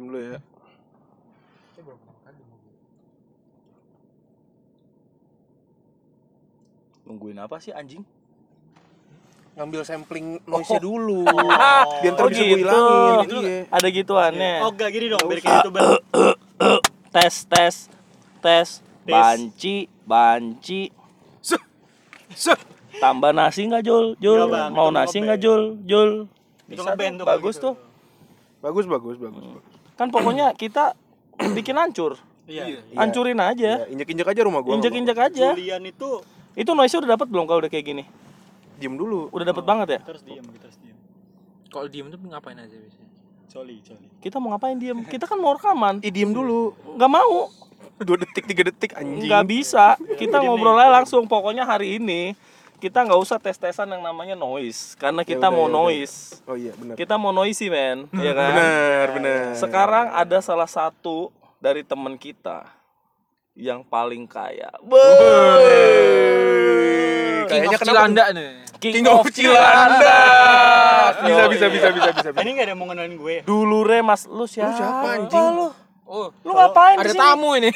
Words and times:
Diem 0.00 0.08
dulu 0.08 0.18
ya. 0.32 0.40
Nungguin 7.04 7.36
apa 7.36 7.56
sih 7.58 7.72
anjing? 7.74 8.00
Ngambil 9.58 9.82
sampling 9.84 10.40
noise-nya 10.46 10.80
Oh. 10.80 10.84
dulu. 10.86 11.20
Oh, 11.80 12.00
Biar 12.00 12.12
ntar 12.16 12.26
bisa 12.32 12.40
gue 12.40 12.56
hilangin. 12.56 13.16
Iya. 13.28 13.58
Ada 13.68 13.88
gituannya. 13.90 14.52
Oh 14.64 14.70
enggak 14.72 14.88
gini 14.94 15.06
dong, 15.10 15.20
biar 15.26 15.40
kayak 15.42 15.56
youtuber. 15.60 15.82
Tes 17.14 17.34
tes 17.44 17.74
tes. 18.40 18.68
Banci, 19.04 19.76
banci. 20.06 20.88
Seh. 21.42 21.60
Seh. 22.30 22.56
Tambah 23.02 23.32
nasi 23.32 23.66
nggak 23.66 23.82
Jul? 23.82 24.14
Jul, 24.16 24.46
Nggak, 24.46 24.52
Bang, 24.54 24.70
mau 24.72 24.88
itu 24.88 24.96
nasi 24.96 25.16
nggak 25.18 25.40
Jul? 25.40 25.62
Jul. 25.82 26.10
Itu 26.68 26.78
Bisa 26.78 26.94
ngeband 26.94 27.14
tuh, 27.18 27.26
bagus 27.26 27.56
gitu. 27.56 27.64
tuh. 27.66 27.74
Bagus 28.60 28.84
bagus 28.86 29.16
bagus. 29.18 29.34
bagus. 29.34 29.69
Kan 30.00 30.08
pokoknya 30.08 30.52
kita 30.62 30.96
bikin 31.52 31.76
hancur. 31.76 32.16
Iya. 32.48 32.64
Iya. 32.72 32.80
Hancurin 32.96 33.36
aja. 33.36 33.84
Iya, 33.84 33.92
Injek-injek 33.92 34.26
aja 34.32 34.40
rumah 34.48 34.64
gua. 34.64 34.72
Injek-injek 34.80 35.18
aja. 35.20 35.52
Julian 35.52 35.84
itu 35.84 36.24
Itu 36.56 36.72
noise 36.74 36.96
udah 36.96 37.14
dapat 37.14 37.28
belum 37.28 37.44
kalau 37.46 37.62
udah 37.62 37.70
kayak 37.70 37.84
gini? 37.84 38.04
Diem 38.80 38.96
dulu. 38.96 39.28
Udah 39.30 39.52
dapat 39.52 39.64
banget 39.68 39.88
ya? 39.94 40.00
terus 40.02 40.24
diem, 40.24 40.42
terus 40.58 40.76
diem. 40.80 40.96
Kalau 41.68 41.86
diem 41.86 42.08
tuh 42.10 42.18
ngapain 42.18 42.58
aja 42.58 42.74
biasanya? 42.74 43.10
Coli, 43.50 43.76
coli. 43.86 44.06
Kita 44.18 44.36
mau 44.42 44.48
ngapain 44.56 44.76
diem? 44.80 44.98
Kita 45.06 45.30
kan 45.30 45.38
mau 45.38 45.54
rekaman. 45.54 46.02
Ih 46.02 46.10
diem 46.10 46.32
dulu. 46.32 46.74
Nggak 46.96 47.10
mau. 47.12 47.52
Dua 48.00 48.16
detik 48.18 48.48
tiga 48.48 48.66
detik 48.66 48.96
anjing. 48.98 49.28
Nggak 49.30 49.44
bisa. 49.46 49.94
Kita 50.18 50.42
ngobrol 50.42 50.80
aja 50.80 50.90
langsung. 50.90 51.28
Pokoknya 51.30 51.62
hari 51.62 52.02
ini 52.02 52.34
kita 52.80 53.04
nggak 53.04 53.20
usah 53.20 53.36
tes-tesan 53.36 53.86
yang 53.86 54.00
namanya 54.00 54.32
noise. 54.32 54.96
Karena 54.96 55.20
kita 55.20 55.46
udah, 55.46 55.54
mau 55.54 55.62
ya 55.62 55.68
udah. 55.68 55.78
noise. 55.84 56.16
Oh 56.42 56.56
iya 56.56 56.72
benar. 56.72 56.94
Kita 56.96 57.14
mau 57.14 57.30
noisy 57.30 57.68
men, 57.68 58.08
ya 58.26 58.32
kan? 58.32 58.50
Benar 58.50 59.06
benar. 59.14 59.42
Sekarang 59.54 60.06
ada 60.10 60.38
salah 60.40 60.66
satu 60.66 61.28
dari 61.60 61.84
teman 61.84 62.16
kita 62.16 62.64
yang 63.52 63.84
paling 63.84 64.24
kaya. 64.24 64.72
King 67.42 67.48
Kayaknya 67.50 67.68
of 67.68 67.74
kenapa? 67.76 67.88
Cilanda 67.90 68.24
nih. 68.32 68.50
King 68.80 69.06
of 69.06 69.26
Cilanda. 69.28 70.18
Bisa 71.20 71.44
bisa 71.52 71.66
bisa 71.68 71.88
bisa 71.92 72.10
bisa. 72.16 72.28
bisa. 72.32 72.40
Ini 72.40 72.48
enggak 72.48 72.64
ada 72.64 72.72
yang 72.72 72.80
mau 72.80 72.88
ngenalin 72.88 73.14
gue. 73.14 73.32
ya? 73.34 73.42
Dulu 73.44 73.84
re 73.84 74.00
mas, 74.00 74.24
lu 74.24 74.48
siapa? 74.48 74.72
siapa, 74.72 75.06
anjing? 75.20 75.36
lu? 75.52 75.68
Oh, 76.08 76.32
Lu 76.40 76.56
ngapain 76.56 76.96
ada 76.96 77.04
di 77.04 77.12
sini? 77.12 77.20
tamu 77.20 77.50
ini. 77.54 77.70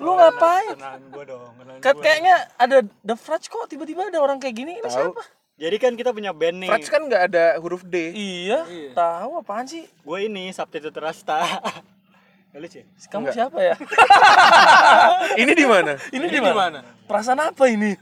Lu 0.00 0.16
ngapain? 0.16 0.70
Kenalin 0.74 1.04
gue 1.06 1.24
dong, 1.28 1.52
gue. 1.82 2.02
kayaknya 2.02 2.34
ada 2.54 2.76
The 3.00 3.16
Fratch 3.16 3.48
kok 3.48 3.64
tiba-tiba 3.66 4.06
ada 4.06 4.18
orang 4.18 4.36
kayak 4.36 4.54
gini. 4.54 4.76
Ini 4.76 4.84
Tahu. 4.84 4.92
siapa? 4.92 5.22
Jadi 5.60 5.76
kan 5.76 5.92
kita 5.92 6.10
punya 6.10 6.32
band 6.32 6.56
nih. 6.64 6.70
Frats 6.72 6.88
kan 6.88 7.04
nggak 7.04 7.22
ada 7.28 7.44
huruf 7.60 7.84
D. 7.84 8.16
Iya, 8.16 8.64
tahu 8.92 9.44
apaan 9.44 9.68
sih? 9.68 9.84
Gue 10.00 10.24
ini 10.24 10.48
substitute 10.50 10.96
Rasta. 10.96 11.44
Lucu 12.56 12.80
ya? 12.80 12.84
Kamu 13.06 13.28
Enggak. 13.28 13.34
siapa 13.36 13.58
ya? 13.62 13.74
Ini 15.40 15.52
di 15.54 15.66
mana? 15.70 15.94
ini 16.16 16.26
Ini 16.26 16.34
di 16.34 16.40
mana? 16.42 16.82
Perasaan 17.06 17.38
apa 17.38 17.70
ini? 17.70 17.94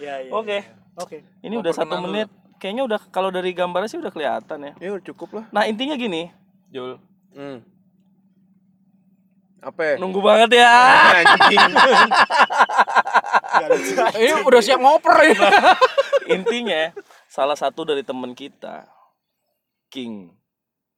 Iya, 0.00 0.24
iya. 0.24 0.30
Oke. 0.32 0.56
iya. 0.56 0.62
Oke. 0.96 1.18
Ini 1.44 1.52
Oh, 1.52 1.60
udah 1.60 1.72
satu 1.74 1.94
menit. 2.00 2.32
Kayaknya 2.56 2.82
udah 2.88 3.00
kalau 3.12 3.28
dari 3.28 3.52
gambarnya 3.52 3.92
sih 3.92 4.00
udah 4.00 4.08
kelihatan 4.08 4.58
ya. 4.64 4.72
Ya 4.80 4.88
udah 4.96 5.04
cukup 5.04 5.36
lah. 5.36 5.44
Nah 5.52 5.68
intinya 5.68 6.00
gini, 6.00 6.32
Jul. 6.72 6.96
Hmm. 7.36 7.60
Apa? 9.60 9.80
ya? 9.84 9.94
Nunggu 10.00 10.20
banget 10.24 10.64
ya. 10.64 10.72
Anjing. 11.20 11.68
Ini 14.16 14.42
udah 14.42 14.60
siap 14.60 14.78
ngoper 14.78 15.16
ya. 15.24 15.48
Intinya 16.26 16.90
salah 17.26 17.54
satu 17.54 17.84
dari 17.84 18.00
teman 18.00 18.32
kita, 18.32 18.88
King 19.88 20.32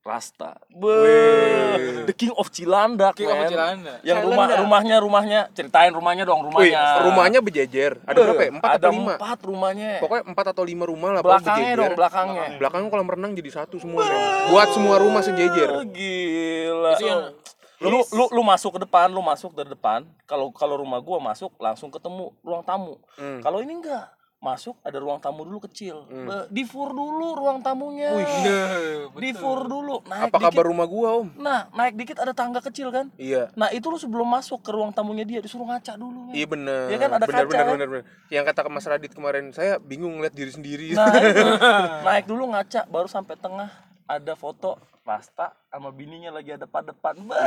Rasta. 0.00 0.54
Be, 0.70 2.06
The 2.06 2.14
King 2.14 2.30
of 2.38 2.46
Cilandak, 2.48 3.18
King 3.18 3.26
of 3.26 3.42
man. 3.42 3.50
Cilanda. 3.50 3.94
Yang 4.06 4.18
rumah 4.22 4.46
rumahnya 4.54 4.96
rumahnya 5.02 5.40
ceritain 5.50 5.90
rumahnya 5.90 6.22
dong 6.22 6.46
Wih, 6.46 6.70
rumahnya. 6.70 6.82
rumahnya 7.02 7.38
berjejer. 7.42 7.98
Ada 8.06 8.14
berapa 8.22 8.38
ya? 8.38 8.50
Empat 8.54 8.70
Ada 8.70 8.78
atau 8.78 8.92
lima? 8.94 9.12
empat 9.18 9.38
rumahnya. 9.42 9.90
Pokoknya 9.98 10.22
empat 10.30 10.46
atau 10.54 10.62
lima 10.62 10.84
rumah 10.86 11.10
lah. 11.10 11.20
pokoknya 11.20 11.42
belakangnya 11.42 11.74
dong 11.74 11.92
belakangnya. 11.98 12.44
Belakang 12.54 12.82
kolam 12.86 13.08
renang 13.10 13.32
jadi 13.34 13.50
satu 13.50 13.82
semua. 13.82 14.06
Buat 14.46 14.68
semua 14.70 14.96
rumah 15.02 15.26
sejejer. 15.26 15.68
Oh, 15.74 15.82
gila. 15.82 16.92
Itu 16.94 17.04
yang- 17.04 17.34
lu, 17.78 18.00
lu 18.06 18.24
lu 18.30 18.42
masuk 18.42 18.74
ke 18.74 18.80
depan, 18.80 19.08
lu 19.08 19.20
masuk 19.20 19.52
dari 19.52 19.68
depan. 19.68 20.04
Kalau 20.24 20.48
kalau 20.50 20.76
rumah 20.76 20.98
gua 20.98 21.18
masuk 21.18 21.52
langsung 21.56 21.88
ketemu 21.88 22.32
ruang 22.40 22.62
tamu. 22.62 22.96
Hmm. 23.14 23.40
Kalau 23.40 23.60
ini 23.60 23.74
enggak. 23.74 24.12
Masuk 24.36 24.76
ada 24.80 25.00
ruang 25.00 25.16
tamu 25.16 25.42
dulu 25.42 25.64
kecil. 25.64 26.04
Be- 26.06 26.46
Di 26.48 26.62
fur 26.62 26.92
dulu 26.92 27.34
ruang 27.34 27.64
tamunya. 27.64 28.12
Nah, 28.12 28.78
Di 29.10 29.32
fur 29.32 29.64
dulu. 29.64 30.04
Naik 30.04 30.28
Apa 30.28 30.36
dikit. 30.38 30.46
kabar 30.52 30.64
rumah 30.68 30.84
gua, 30.84 31.08
Om? 31.18 31.28
Nah, 31.36 31.72
naik 31.72 31.96
dikit 31.96 32.20
ada 32.20 32.30
tangga 32.30 32.60
kecil 32.60 32.92
kan? 32.92 33.08
Iya. 33.16 33.48
Nah, 33.56 33.72
itu 33.72 33.88
lu 33.88 33.96
sebelum 33.96 34.28
masuk 34.28 34.60
ke 34.60 34.70
ruang 34.70 34.92
tamunya 34.92 35.24
dia 35.24 35.40
disuruh 35.40 35.64
ngaca 35.64 35.96
dulu. 35.96 36.30
men. 36.30 36.34
Iya 36.36 36.46
bener. 36.46 36.84
Iya 36.86 36.98
kan, 37.00 37.10
ada 37.10 37.24
bener, 37.24 37.32
kaca, 37.34 37.48
bener, 37.48 37.56
kan? 37.58 37.74
bener, 37.74 37.88
bener. 37.90 38.04
Yang 38.28 38.44
kata 38.46 38.60
ke 38.60 38.70
Mas 38.70 38.86
Radit 38.86 39.12
kemarin, 39.12 39.44
saya 39.50 39.72
bingung 39.80 40.12
ngeliat 40.14 40.34
diri 40.36 40.52
sendiri. 40.52 40.88
Nah, 40.92 41.10
itu. 41.16 41.42
naik 42.06 42.24
dulu 42.28 42.44
ngaca 42.46 42.80
baru 42.86 43.08
sampai 43.08 43.34
tengah 43.36 43.72
ada 44.04 44.32
foto 44.34 44.76
Rasta 45.06 45.54
sama 45.70 45.94
bininya 45.94 46.34
lagi 46.34 46.50
ada 46.50 46.66
depan. 46.66 47.14
Bah. 47.30 47.38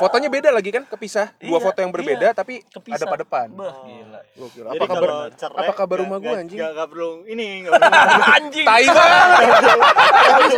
Fotonya 0.00 0.32
beda 0.32 0.48
lagi 0.48 0.72
kan, 0.72 0.88
kepisah. 0.88 1.36
Dua 1.36 1.60
Iya, 1.60 1.64
foto 1.68 1.78
yang 1.84 1.92
berbeda 1.92 2.28
iya. 2.30 2.32
tapi 2.32 2.64
Kepisah. 2.64 2.96
ada 2.96 3.04
pada 3.04 3.20
depan. 3.20 3.46
Bah, 3.52 3.76
gila. 3.84 4.20
Jadi 4.32 4.78
Apa 4.80 4.86
kabar? 4.88 5.08
cerai, 5.36 5.58
Apa 5.60 5.72
kabar 5.76 5.96
rumah 6.00 6.16
gua 6.16 6.32
nggak- 6.32 6.40
anjing? 6.40 6.58
nggak- 6.58 6.72
nggak 6.72 6.88
perlu 6.88 7.10
ini, 7.28 7.46
nggak 7.60 7.72
perlu 7.76 7.92
Anjing. 8.40 8.64
Tai 8.64 8.84
banget. 8.88 9.28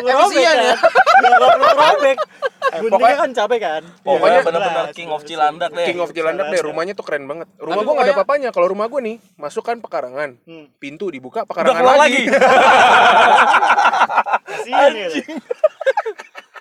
Efisien 0.06 0.56
ya. 0.62 0.74
nggak 1.18 1.50
perlu 1.50 1.66
robek. 1.74 2.18
Guntingnya 2.66 2.90
pokoknya- 2.92 3.18
kan 3.18 3.30
capek 3.34 3.58
kan. 3.58 3.82
Pokoknya 4.00 4.38
Iya, 4.38 4.46
benar-benar 4.46 4.86
King 4.94 5.10
of. 5.10 5.22
Cilandak 5.26 5.70
deh. 5.74 5.86
King 5.86 5.98
of 5.98 6.10
Cilandak 6.12 6.46
deh, 6.46 6.60
rumahnya 6.62 6.94
tuh 6.94 7.02
keren 7.02 7.26
banget. 7.26 7.50
Rumah 7.58 7.82
gua 7.82 7.92
nggak 7.92 8.06
ada 8.06 8.14
apa-apanya. 8.14 8.48
Kalau 8.50 8.66
rumah 8.68 8.86
gua 8.86 9.02
nih, 9.02 9.18
masuk 9.34 9.66
kan 9.66 9.82
pekarangan. 9.82 10.38
Hmm. 10.46 10.70
Pintu 10.78 11.10
dibuka, 11.10 11.42
pekarangan 11.42 11.82
lagi. 11.82 11.98
lagi. 11.98 12.22
Kasihan 14.46 14.92
ya. 14.94 15.08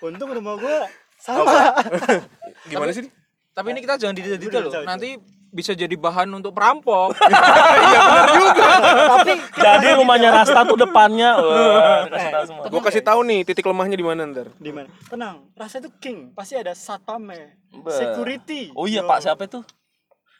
Untung 0.05 0.29
rumah 0.29 0.53
gua 0.59 0.85
sama. 1.17 1.73
Gimana 2.69 2.91
sih? 2.93 3.09
Tapi 3.55 3.67
ini 3.71 3.79
kita 3.81 3.95
jangan 3.97 4.13
detail-detail 4.13 4.63
loh. 4.67 4.73
Nanti 4.83 5.17
bisa 5.55 5.71
jadi 5.71 5.95
bahan 5.95 6.27
untuk 6.35 6.51
perampok. 6.51 7.15
Tapi 9.15 9.31
Jadi 9.55 9.87
rumahnya 9.95 10.29
Rasta 10.35 10.67
tuh 10.67 10.75
depannya. 10.75 11.39
Wah, 11.39 12.03
kasih 12.11 12.29
tahu 12.29 12.43
semua. 12.51 12.63
Gua 12.67 12.81
kasih 12.83 13.03
tahu 13.07 13.19
nih 13.23 13.39
titik 13.47 13.63
lemahnya 13.63 13.95
di 13.95 14.05
mana 14.05 14.27
ntar. 14.27 14.51
di 14.59 14.71
mana? 14.75 14.91
Tenang, 15.07 15.47
rasa 15.55 15.79
itu 15.79 15.87
king, 16.03 16.35
pasti 16.35 16.59
ada 16.59 16.75
satpamnya. 16.75 17.55
Security. 17.87 18.75
Oh 18.75 18.83
iya. 18.83 19.07
Pak 19.07 19.23
siapa 19.23 19.47
itu? 19.47 19.63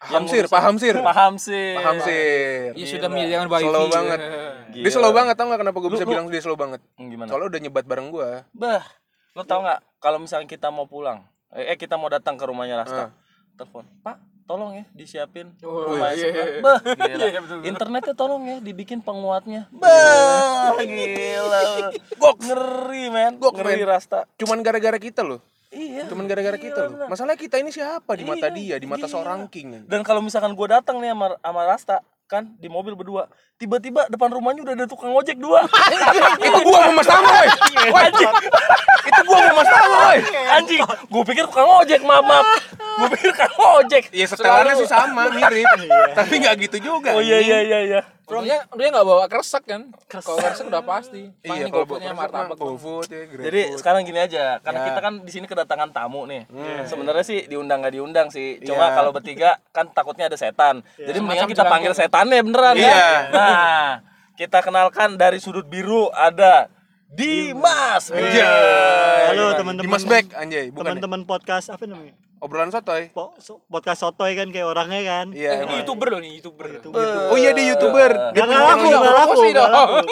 Hamsir, 0.06 0.46
paham 0.52 0.76
sir. 0.78 0.94
Paham 1.02 1.34
sih. 1.40 1.74
Paham 1.80 1.98
sir. 2.04 2.76
Iya 2.76 2.86
sudah 3.00 3.08
menyediakan 3.10 3.48
wifi. 3.48 3.66
Slow 3.66 3.86
banget. 3.90 4.20
Dia 4.76 4.92
slow 4.92 5.14
banget 5.16 5.34
tau 5.40 5.48
gak 5.50 5.62
kenapa 5.64 5.78
gue 5.80 5.92
bisa 5.96 6.06
bilang 6.06 6.28
dia 6.28 6.42
slow 6.44 6.60
banget? 6.60 6.84
Gimana? 7.00 7.32
Soalnya 7.32 7.48
udah 7.56 7.62
nyebat 7.64 7.86
bareng 7.88 8.12
gua. 8.12 8.44
Bah, 8.52 8.84
lo 9.36 9.44
tau 9.44 9.60
nggak 9.60 9.80
kalau 10.00 10.18
misalnya 10.18 10.48
kita 10.48 10.68
mau 10.70 10.86
pulang, 10.86 11.20
eh, 11.52 11.68
eh, 11.68 11.78
kita 11.78 11.94
mau 11.94 12.08
datang 12.08 12.34
ke 12.34 12.44
rumahnya 12.44 12.80
Rasta, 12.80 13.04
Ah. 13.06 13.10
telepon, 13.54 13.84
Pak, 14.00 14.16
tolong 14.46 14.72
ya 14.74 14.84
disiapin 14.92 15.52
Oh, 15.60 15.92
iya, 15.92 16.16
sebelah." 16.16 16.48
iya. 16.48 16.62
Bah, 16.62 16.78
gila. 16.80 17.04
Iya, 17.10 17.26
iya, 17.28 17.40
betul, 17.40 17.58
betul. 17.58 17.68
Internetnya 17.68 18.14
tolong 18.14 18.42
ya 18.46 18.58
dibikin 18.60 19.00
penguatnya. 19.00 19.68
Bah, 19.72 20.78
gila. 20.78 21.62
Gok 22.22 22.38
ngeri 22.42 23.04
men, 23.10 23.34
Gok, 23.36 23.54
ngeri 23.56 23.76
men. 23.78 23.90
Rasta. 23.90 24.24
Cuman 24.36 24.62
gara-gara 24.62 24.96
kita 24.96 25.20
loh. 25.20 25.44
Iya. 25.68 26.08
Cuman 26.08 26.24
gara-gara 26.26 26.56
kita 26.56 26.80
loh. 26.86 27.04
Masalahnya 27.06 27.36
kita 27.36 27.60
ini 27.60 27.68
siapa 27.68 28.16
di 28.16 28.24
mata 28.24 28.48
dia, 28.48 28.64
Iya, 28.72 28.76
di 28.80 28.88
mata 28.88 29.04
gila. 29.04 29.12
seorang 29.12 29.42
king. 29.48 29.84
Dan 29.84 30.00
kalau 30.02 30.24
misalkan 30.24 30.56
gue 30.56 30.68
datang 30.70 30.98
nih 30.98 31.12
sama, 31.12 31.36
sama 31.36 31.62
Rasta, 31.66 31.98
kan 32.26 32.58
di 32.58 32.66
mobil 32.66 32.98
berdua, 32.98 33.30
tiba-tiba 33.62 34.10
depan 34.10 34.34
rumahnya 34.34 34.66
udah 34.66 34.74
ada 34.74 34.86
tukang 34.90 35.14
ojek 35.14 35.38
dua. 35.38 35.62
Itu 36.46 36.60
gua 36.66 36.90
sama 36.90 36.94
Mas 36.98 37.08
Tama, 37.08 37.30
woy. 37.30 37.48
Woy, 37.94 38.06
Itu 39.06 39.22
gua 39.30 39.38
sama 39.46 39.54
Mas 39.62 39.70
Tama, 39.70 39.96
woy. 40.10 40.18
Anjing, 40.58 40.82
gue 40.86 41.24
pikir 41.30 41.44
tukang 41.46 41.70
ojek, 41.86 42.02
maaf, 42.02 42.26
maaf. 42.26 42.46
Gue 42.96 43.08
pikir 43.12 43.32
tukang 43.32 43.54
ojek. 43.78 44.04
Ya 44.10 44.26
setelannya 44.26 44.74
sih 44.76 44.88
sama, 44.88 45.28
mirip. 45.30 45.68
Tapi 46.18 46.34
nggak 46.40 46.56
gitu 46.64 46.78
juga. 46.82 47.12
Oh 47.12 47.20
iya 47.20 47.38
iya 47.38 47.60
iya 47.62 47.80
iya. 47.84 48.02
Dia 48.26 48.66
dia 48.66 48.88
nggak 48.90 49.06
bawa 49.06 49.28
kresek 49.28 49.64
kan? 49.64 49.94
Kalau 50.08 50.40
kresek 50.40 50.66
udah 50.66 50.82
pasti. 50.82 51.30
Iya, 51.42 51.68
kalau 51.68 51.86
bawa 51.86 52.14
martabak. 52.16 52.58
GoFood 52.58 53.06
ya. 53.06 53.22
Jadi 53.28 53.62
sekarang 53.78 54.02
gini 54.02 54.18
aja, 54.18 54.58
karena 54.60 54.80
Ya. 54.82 54.86
kita 54.90 55.00
kan 55.00 55.14
di 55.22 55.32
sini 55.32 55.46
kedatangan 55.46 55.90
tamu 55.92 56.26
nih. 56.26 56.50
Sebenarnya 56.86 57.22
sih 57.22 57.46
diundang 57.46 57.84
nggak 57.84 57.94
diundang 57.94 58.28
sih. 58.30 58.58
Cuma 58.64 58.90
Iya. 58.90 58.96
kalau 58.96 59.12
bertiga 59.12 59.62
kan 59.70 59.86
takutnya 59.90 60.26
ada 60.26 60.36
setan. 60.36 60.82
Jadi 60.96 61.18
mendingan 61.20 61.48
kita 61.48 61.64
panggil 61.64 61.94
setannya 61.94 62.42
beneran 62.42 62.76
Iya. 62.76 62.90
ya. 62.90 63.06
Nah, 63.30 63.90
kita 64.34 64.60
kenalkan 64.60 65.16
dari 65.16 65.38
sudut 65.38 65.64
biru 65.64 66.10
ada 66.10 66.72
Dimas. 67.06 68.10
Anjay. 68.10 69.32
Halo, 69.32 69.54
teman-teman. 69.54 69.86
Dimas 69.86 70.04
Beck 70.04 70.34
anjay, 70.34 70.68
bukan. 70.68 70.84
ya? 70.84 70.88
Teman-teman 70.92 71.22
podcast 71.24 71.70
apa 71.70 71.86
namanya? 71.86 72.12
Obrolan 72.44 72.70
sotoy. 72.70 73.10
Po- 73.10 73.32
so- 73.40 73.64
podcast 73.66 74.04
sotoy 74.04 74.36
kan 74.36 74.52
kayak 74.52 74.68
orangnya 74.68 75.02
kan. 75.02 75.26
Iya. 75.32 75.50
Eh, 75.50 75.58
emang. 75.64 75.72
ini 75.72 75.76
youtuber 75.82 76.08
loh 76.12 76.20
nih, 76.20 76.32
youtuber. 76.38 76.66
Gitu, 76.68 76.88
Eh, 76.88 77.00
gitu. 77.00 77.20
Oh 77.32 77.38
iya 77.40 77.52
dia 77.56 77.66
youtuber. 77.72 78.12
Dia 78.32 78.44
Gak 78.44 78.76
punya 78.76 78.98
gak 79.00 79.14
laku, 79.16 79.34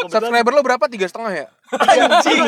Subscriber 0.07 0.51
lo 0.51 0.61
berapa? 0.63 0.85
Tiga 0.87 1.05
setengah 1.05 1.31
ya? 1.35 1.47
Anjing. 1.73 2.39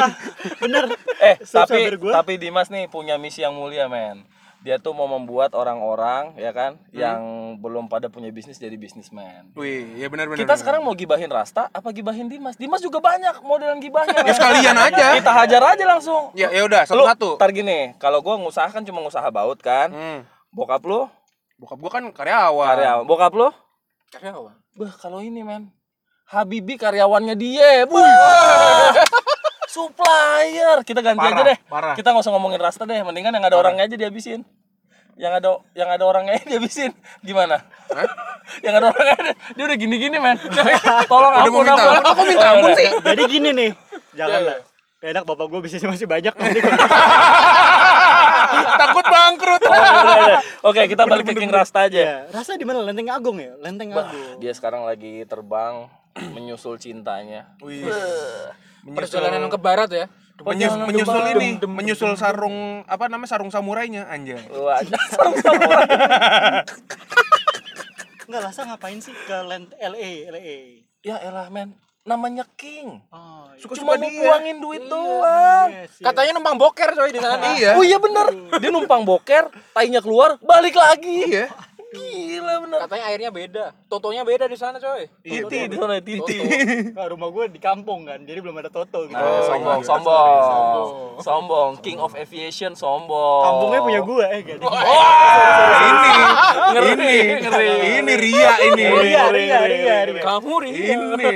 Bener. 0.61 0.83
Eh, 1.19 1.35
tapi 1.43 1.79
tapi 1.91 2.33
Dimas 2.37 2.71
nih 2.71 2.87
punya 2.87 3.19
misi 3.19 3.41
yang 3.41 3.53
mulia, 3.53 3.85
men. 3.85 4.23
Dia 4.65 4.81
tuh 4.81 4.97
mau 4.97 5.05
membuat 5.05 5.53
orang-orang 5.53 6.33
ya 6.41 6.49
kan 6.49 6.81
yang 6.89 7.21
belum 7.61 7.85
pada 7.85 8.09
punya 8.09 8.33
bisnis 8.33 8.57
jadi 8.57 8.73
bisnismen. 8.73 9.53
Wih, 9.53 9.93
ya 9.93 10.09
benar 10.09 10.25
benar. 10.25 10.41
Kita 10.41 10.49
benar. 10.49 10.57
sekarang 10.57 10.81
mau 10.81 10.97
gibahin 10.97 11.29
Rasta 11.29 11.69
apa 11.69 11.93
gibahin 11.93 12.25
Dimas? 12.25 12.57
Dimas 12.57 12.81
juga 12.81 12.97
banyak 12.97 13.45
modelan 13.45 13.77
gibahnya. 13.77 14.25
ya 14.25 14.33
sekalian 14.33 14.73
aja. 14.73 15.05
Kita 15.21 15.31
hajar 15.37 15.61
aja 15.69 15.85
langsung. 15.85 16.33
Ya 16.33 16.49
ya 16.49 16.65
udah 16.65 16.81
satu-satu. 16.81 17.37
Ntar 17.37 17.53
gini, 17.53 17.93
kalau 18.01 18.25
gua 18.25 18.41
ngusaha 18.41 18.65
kan 18.73 18.81
cuma 18.81 19.05
ngusaha 19.05 19.29
baut 19.29 19.61
kan. 19.61 19.93
Hmm. 19.93 20.19
Bokap 20.49 20.81
lu 20.81 21.05
Bokap 21.61 21.77
gua 21.77 21.91
kan 22.01 22.03
karyawan. 22.09 22.65
karyawan. 22.73 23.05
Bokap 23.05 23.37
lu? 23.37 23.53
Karyawan. 24.17 24.57
Bah, 24.75 24.93
kalau 24.97 25.21
ini 25.21 25.45
men. 25.45 25.69
Habibi 26.25 26.73
karyawannya 26.81 27.37
dia. 27.37 27.85
Buh. 27.85 28.01
Supplier. 29.69 30.81
Kita 30.87 31.03
ganti 31.03 31.19
Parah, 31.19 31.35
aja 31.35 31.43
deh. 31.53 31.57
parah. 31.67 31.93
Kita 31.93 32.15
nggak 32.15 32.23
usah 32.23 32.33
ngomongin 32.33 32.57
Rasta 32.57 32.87
deh. 32.87 32.97
Mendingan 33.03 33.35
yang 33.35 33.45
ada 33.45 33.59
orangnya 33.59 33.85
aja 33.85 33.93
dihabisin. 33.93 34.47
Yang 35.15 35.33
ada 35.39 35.49
yang 35.71 35.89
ada 35.91 36.03
orangnya 36.03 36.35
dihabisin. 36.43 36.91
Gimana? 37.23 37.63
yang 38.65 38.75
ada 38.75 38.91
orangnya 38.91 39.33
dia 39.55 39.63
udah 39.63 39.77
gini-gini 39.79 40.17
men. 40.19 40.35
Tolong 41.11 41.33
Udah 41.33 41.47
ampun 41.47 41.63
minta 41.63 41.83
ampun. 41.87 42.03
Kok 42.03 42.25
minta 42.27 42.47
ampun 42.51 42.71
sih? 42.75 42.89
Jadi 42.99 43.21
gini 43.31 43.49
nih. 43.55 43.71
Jangan 44.15 44.41
lah. 44.43 44.57
Gak 44.99 45.09
enak 45.11 45.23
bapak 45.27 45.45
gue 45.51 45.59
bisnisnya 45.63 45.89
masih 45.91 46.07
banyak. 46.07 46.33
Takut 48.55 49.05
bangkrut. 49.05 49.61
Oke, 50.65 50.81
kita 50.87 51.03
balik 51.07 51.29
ke 51.29 51.33
King 51.35 51.51
Rasta 51.51 51.87
aja. 51.87 51.99
Ya, 51.99 52.15
rasa 52.31 52.55
di 52.55 52.65
mana? 52.67 52.81
Lenteng 52.83 53.11
Agung 53.11 53.37
ya? 53.39 53.55
Lenteng 53.59 53.93
Agung. 53.93 54.39
Dia 54.39 54.51
sekarang 54.55 54.83
lagi 54.83 55.23
terbang 55.29 55.87
menyusul 56.35 56.79
cintanya. 56.79 57.55
Wih. 57.63 57.87
Perjalanan 58.95 59.47
ke 59.51 59.59
barat 59.59 59.89
ya. 59.91 60.05
Menyusul 60.35 61.23
ini, 61.31 61.55
menyusul 61.63 62.19
sarung 62.19 62.83
apa 62.91 63.07
namanya 63.07 63.31
sarung 63.31 63.47
samurainya 63.47 64.03
anjay. 64.11 64.43
Wah, 64.51 64.83
sama-sama. 65.15 65.79
Enggak, 68.25 68.41
rasa 68.51 68.61
ngapain 68.67 68.99
sih 68.99 69.15
ke 69.15 69.37
Lent 69.47 69.71
LA, 69.79 70.27
LA? 70.33 70.57
Ya 71.05 71.21
elah 71.21 71.47
men, 71.47 71.71
namanya 72.03 72.43
King. 72.57 72.99
Oh, 73.13 73.47
iya. 73.53 73.61
Suka-suka 73.63 73.79
Cuma 73.85 73.95
mau 73.95 74.09
dia. 74.09 74.19
buangin 74.19 74.57
duit 74.59 74.83
doang. 74.83 75.69
Yes, 75.71 76.01
yes. 76.01 76.03
Katanya 76.03 76.31
numpang 76.35 76.57
boker 76.59 76.89
coy 76.91 77.09
di 77.13 77.21
sana. 77.21 77.45
Iya. 77.55 77.71
Oh 77.79 77.83
iya 77.85 77.97
bener, 78.01 78.27
dia 78.59 78.71
numpang 78.73 79.07
boker, 79.07 79.47
tainya 79.71 80.01
keluar, 80.03 80.35
balik 80.43 80.75
lagi. 80.75 81.31
Iya. 81.31 81.47
Gila 81.95 82.53
bener. 82.67 82.79
Katanya 82.83 83.05
airnya 83.07 83.31
beda. 83.31 83.65
Totonya 83.87 84.21
beda 84.27 84.45
di 84.51 84.57
sana 84.59 84.77
coy. 84.77 85.07
Titi 85.23 85.59
di 85.71 85.75
sana 85.79 85.97
titi. 86.03 86.37
Nah, 86.91 87.07
rumah 87.07 87.31
gue 87.31 87.45
di 87.55 87.59
kampung 87.63 88.03
kan, 88.03 88.19
jadi 88.27 88.43
belum 88.43 88.59
ada 88.59 88.67
Toto 88.67 89.07
gitu. 89.07 89.15
Ah, 89.15 89.41
sombong, 89.47 89.79
iya. 89.79 89.87
sombong, 89.87 90.87
sombong, 91.23 91.71
King 91.79 91.99
of 92.03 92.11
Aviation 92.13 92.75
sombong. 92.75 93.43
Kampungnya 93.47 93.79
punya 93.81 94.01
gue, 94.03 94.25
eh 94.27 94.39
gak 94.43 94.57
di 94.59 94.65
ini 95.85 96.11
Ngeri, 96.75 96.91
ini 96.91 97.13
ngeri. 97.39 97.69
ini 98.03 98.13
Ria 98.19 98.51
ini. 98.67 98.83
Ria, 98.85 99.23
Ria, 99.31 99.59
Ria, 99.63 99.97
Ria. 100.11 100.23
Kamu 100.23 100.53
ri. 100.59 100.71
Ini. 100.75 101.31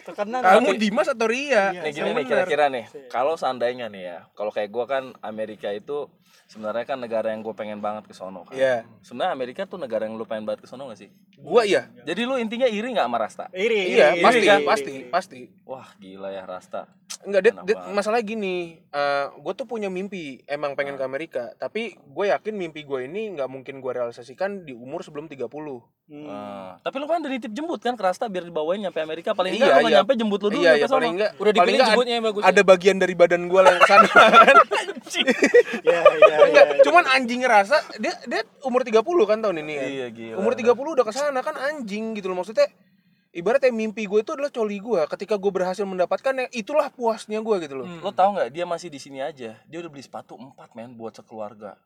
Terkenal. 0.00 0.40
Kamu 0.42 0.68
Dimas 0.80 1.06
atau 1.12 1.26
Ria? 1.28 1.70
Nih 1.76 1.92
gini 1.94 2.10
nih 2.16 2.24
kira-kira 2.26 2.66
nih, 2.72 2.84
kalau 3.12 3.36
seandainya 3.38 3.86
nih 3.92 4.02
ya, 4.02 4.18
kalau 4.34 4.50
kayak 4.50 4.70
gua 4.72 4.84
kan 4.88 5.14
Amerika 5.22 5.70
itu 5.70 6.08
sebenarnya 6.46 6.84
kan 6.84 6.98
negara 6.98 7.30
yang 7.30 7.40
gue 7.40 7.52
pengen 7.52 7.78
banget 7.78 8.04
ke 8.04 8.12
sono 8.12 8.42
kan. 8.42 8.54
Iya. 8.54 8.82
Sebenarnya 9.00 9.32
Amerika 9.32 9.62
tuh 9.64 9.76
negara 9.76 10.04
yang 10.04 10.14
lu 10.14 10.24
pengen 10.24 10.44
banget 10.44 10.62
ke 10.62 10.68
sono 10.68 10.86
gak 10.86 10.98
sih? 10.98 11.10
Gua 11.36 11.64
iya. 11.64 11.88
Jadi 12.04 12.22
lu 12.22 12.36
intinya 12.36 12.66
iri 12.66 12.90
nggak 12.90 13.06
sama 13.06 13.16
Rasta? 13.16 13.44
Iri, 13.50 13.96
Iya, 13.96 14.12
iri, 14.12 14.20
pasti 14.20 14.36
iri, 14.36 14.46
kan? 14.46 14.58
iri, 14.58 14.66
Pasti, 14.66 14.90
iri. 14.90 15.04
pasti. 15.08 15.40
Wah 15.64 15.88
gila 15.96 16.28
ya 16.28 16.44
Rasta. 16.44 16.84
Enggak, 17.20 17.40
Dit, 17.42 17.54
banget. 17.54 17.76
masalah 17.90 18.20
gini, 18.20 18.56
eh 18.82 19.26
gue 19.30 19.52
tuh 19.52 19.64
punya 19.64 19.88
mimpi, 19.88 20.40
emang 20.46 20.72
pengen 20.72 20.96
ke 20.96 21.02
Amerika, 21.02 21.52
tapi 21.54 21.92
gue 21.98 22.26
yakin 22.28 22.54
mimpi 22.54 22.80
gue 22.80 23.04
ini 23.04 23.34
nggak 23.34 23.44
mungkin 23.46 23.78
gue 23.78 23.92
realisasikan 23.92 24.64
di 24.64 24.72
umur 24.72 25.00
sebelum 25.00 25.26
30 25.26 25.48
Hmm. 26.10 26.26
Ah, 26.26 26.74
tapi 26.82 26.98
lu 26.98 27.06
kan 27.06 27.22
udah 27.22 27.30
nitip 27.30 27.54
jembut 27.54 27.78
kan 27.78 27.94
ke 27.94 28.02
Rasta 28.02 28.26
biar 28.26 28.42
dibawain 28.42 28.82
nyampe 28.82 28.98
Amerika 28.98 29.30
paling 29.30 29.54
Iya, 29.54 29.62
enggak 29.62 29.70
lu 29.70 29.78
nggak 29.78 29.86
iya. 29.86 29.98
nyampe 30.02 30.12
jembut 30.18 30.40
lu 30.42 30.48
dulu 30.50 30.58
Iya, 30.58 30.72
iya, 30.74 30.86
paling 30.90 31.12
enggak 31.14 31.30
Udah 31.30 31.38
paling 31.38 31.54
dipilih 31.54 31.70
enggak 31.70 31.86
jemputnya 31.86 32.14
yang 32.18 32.26
bagus. 32.26 32.42
Ada 32.42 32.62
bagian 32.66 32.96
dari 32.98 33.14
badan 33.14 33.42
gue 33.46 33.60
yang 33.62 33.78
ke 33.78 33.86
sana 33.86 34.08
kan. 34.10 34.56
Iya, 36.20 36.36
iya, 36.46 36.62
iya. 36.76 36.82
cuman 36.84 37.04
anjing 37.08 37.40
ngerasa 37.40 37.76
dia 37.96 38.14
dia 38.28 38.42
umur 38.62 38.84
30 38.84 39.00
kan 39.02 39.38
tahun 39.40 39.56
ini 39.64 39.72
kan. 39.74 39.88
Iya, 39.88 40.06
gila. 40.12 40.36
Umur 40.36 40.52
30 40.52 40.76
udah 40.76 41.04
ke 41.08 41.12
sana 41.16 41.40
kan 41.40 41.56
anjing 41.56 42.12
gitu 42.12 42.28
loh 42.28 42.44
maksudnya. 42.44 42.68
Ibaratnya 43.30 43.70
mimpi 43.70 44.10
gue 44.10 44.26
itu 44.26 44.34
adalah 44.34 44.50
coli 44.50 44.82
gue. 44.82 45.00
Ketika 45.06 45.38
gue 45.38 45.52
berhasil 45.54 45.86
mendapatkannya, 45.86 46.50
itulah 46.50 46.90
puasnya 46.90 47.38
gue 47.38 47.56
gitu 47.62 47.78
loh. 47.78 47.86
Lo 48.02 48.10
tau 48.10 48.34
nggak 48.34 48.50
dia 48.50 48.66
masih 48.66 48.90
di 48.90 48.98
sini 48.98 49.22
aja. 49.22 49.54
Dia 49.70 49.78
udah 49.78 49.90
beli 49.90 50.02
sepatu 50.02 50.34
empat 50.34 50.74
men 50.74 50.98
buat 50.98 51.14
sekeluarga. 51.14 51.78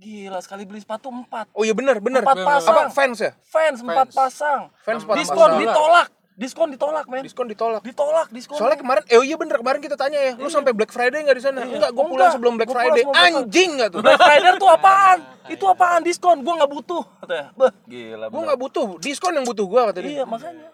Gila 0.00 0.40
sekali 0.40 0.64
beli 0.64 0.80
sepatu 0.80 1.12
empat. 1.12 1.52
Oh 1.52 1.68
iya 1.68 1.76
benar, 1.76 2.00
benar. 2.00 2.24
Empat 2.24 2.40
pasang. 2.40 2.72
Apa 2.72 2.82
fans 2.88 3.18
ya? 3.20 3.32
Fans 3.44 3.78
empat 3.84 4.08
pasang. 4.16 4.60
Fans 4.80 5.04
empat 5.04 5.16
Diskon 5.20 5.36
pasang. 5.36 5.60
ditolak. 5.60 6.08
Diskon 6.40 6.72
ditolak 6.72 7.04
men. 7.04 7.20
Diskon 7.20 7.44
ditolak. 7.44 7.84
Ditolak 7.84 8.32
diskon. 8.32 8.56
Soalnya 8.56 8.80
kemarin, 8.80 9.04
eh 9.04 9.20
oh 9.20 9.24
iya 9.24 9.36
bener 9.36 9.60
kemarin 9.60 9.76
kita 9.78 9.92
tanya 9.92 10.16
ya, 10.16 10.32
lu 10.40 10.48
sampai 10.48 10.72
Black 10.72 10.88
Friday 10.88 11.20
nggak 11.20 11.36
di 11.36 11.44
sana? 11.44 11.68
Enggak, 11.68 11.92
gue 11.92 12.00
pulang 12.00 12.16
Enggak, 12.16 12.32
sebelum 12.32 12.52
Black 12.56 12.64
gua 12.64 12.72
pulang 12.72 12.86
Friday. 12.88 13.02
sebelum 13.04 13.12
Black 13.12 13.28
Friday. 13.28 13.44
Anjing 13.44 13.70
nggak 13.76 13.90
tuh? 13.92 14.00
Black 14.00 14.20
Friday 14.24 14.52
tuh 14.56 14.70
apaan? 14.72 15.18
Itu 15.46 15.64
apaan 15.68 16.00
diskon? 16.00 16.36
Gua 16.40 16.54
nggak 16.56 16.72
butuh. 16.72 17.02
Katanya. 17.20 17.46
Bah, 17.52 17.72
gila. 17.84 18.26
Gue 18.26 18.40
nggak 18.40 18.58
butuh, 18.58 18.86
diskon 18.98 19.32
yang 19.36 19.44
butuh 19.44 19.66
gue 19.68 19.80
kata 19.84 19.98
dia. 20.00 20.10
Iya 20.10 20.24
makanya. 20.24 20.68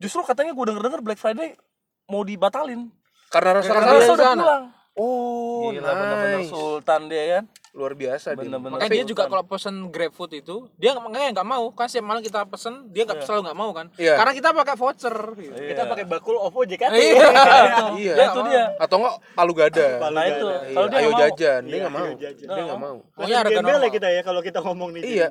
Justru 0.00 0.24
katanya 0.24 0.56
gue 0.56 0.64
denger 0.64 0.82
denger 0.82 1.00
Black 1.04 1.20
Friday 1.20 1.60
mau 2.08 2.24
dibatalin. 2.24 2.88
Karena 3.28 3.50
rasa 3.54 3.68
Karena 3.68 3.84
rasa 3.86 4.00
Rasa 4.00 4.12
udah 4.12 4.26
sana. 4.26 4.42
pulang. 4.42 4.64
Oh, 4.92 5.72
Gila 5.72 5.88
bener-bener 5.88 6.40
nice. 6.40 6.48
sultan 6.48 7.00
dia 7.06 7.22
kan. 7.30 7.44
Luar 7.72 7.96
biasa 7.96 8.36
dia. 8.36 8.44
Bener-bener. 8.44 8.76
Makanya 8.76 8.92
dia 8.92 9.04
juga 9.04 9.24
kalau 9.26 9.40
pesen 9.42 9.88
GrabFood 9.88 10.32
itu 10.34 10.68
dia 10.76 10.92
makanya 10.94 11.32
nggak 11.32 11.48
mau 11.48 11.72
kan 11.72 11.88
setiap 11.88 12.04
malam 12.04 12.20
kita 12.20 12.44
pesen 12.44 12.92
dia 12.92 13.08
nggak 13.08 13.24
selalu 13.24 13.48
nggak 13.48 13.56
mau 13.56 13.70
kan 13.72 13.86
Iya. 13.96 14.20
karena 14.20 14.32
kita 14.36 14.48
pakai 14.52 14.76
voucher 14.76 15.16
gitu. 15.34 15.56
Kita 15.56 15.82
pakai 15.88 16.04
bakul 16.04 16.36
OVO 16.36 16.60
JKT. 16.62 16.92
Iya. 17.02 17.26
Iya. 17.96 18.14
Ya, 18.14 18.24
itu 18.28 18.40
dia. 18.44 18.64
Atau 18.76 19.00
enggak 19.00 19.14
palu 19.32 19.52
gada. 19.56 19.86
Palu 19.96 20.12
Nah 20.12 20.24
itu. 20.28 20.46
Iya, 20.46 20.60
Kalau 20.68 20.86
dia 20.86 20.98
ayo 20.98 21.00
nggak 21.02 21.16
mau. 21.16 21.22
jajan, 21.24 21.60
dia 21.62 21.72
Iya, 21.72 21.80
nggak 21.80 21.92
mau. 21.92 22.04
ayo 22.04 22.14
jajan. 22.14 22.46
Dia 22.46 22.62
nggak 22.62 22.80
mau. 22.80 22.96
Pokoknya 23.08 23.36
ya 23.40 23.60
normal. 23.64 23.88
kita 23.88 24.08
ya 24.10 24.20
kalau 24.20 24.40
kita 24.44 24.58
ngomong 24.60 24.88
nih. 24.92 25.02
Iya. 25.02 25.28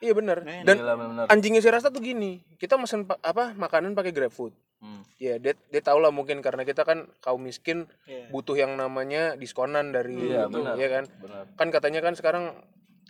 Iya. 0.00 0.12
Bener. 0.12 0.38
Nah, 0.40 0.64
Dan 0.64 0.76
Gila 0.76 0.94
bener. 0.94 1.24
anjingnya 1.26 1.60
si 1.60 1.68
Rasta 1.68 1.88
tuh 1.88 2.00
gini, 2.00 2.40
kita 2.56 2.74
mesen 2.74 3.04
pa- 3.04 3.20
apa 3.20 3.52
makanan 3.52 3.92
pakai 3.92 4.10
GrabFood. 4.10 4.52
Hmm. 4.80 5.04
Ya, 5.16 5.36
dia 5.36 5.52
dia 5.68 5.82
tahu 5.82 6.00
lah 6.00 6.08
mungkin 6.08 6.40
karena 6.40 6.64
kita 6.64 6.82
kan 6.82 7.04
kaum 7.20 7.38
miskin 7.38 7.84
Iya. 8.04 8.28
butuh 8.28 8.56
yang 8.56 8.72
namanya 8.74 9.36
diskonan 9.36 9.92
dari 9.92 10.16
Iya, 10.26 10.48
itu, 10.48 10.56
benar. 10.56 10.74
ya 10.74 10.88
kan? 10.90 11.04
Benar. 11.20 11.44
Kan 11.54 11.68
katanya 11.68 12.00
kan 12.00 12.14
sekarang 12.14 12.44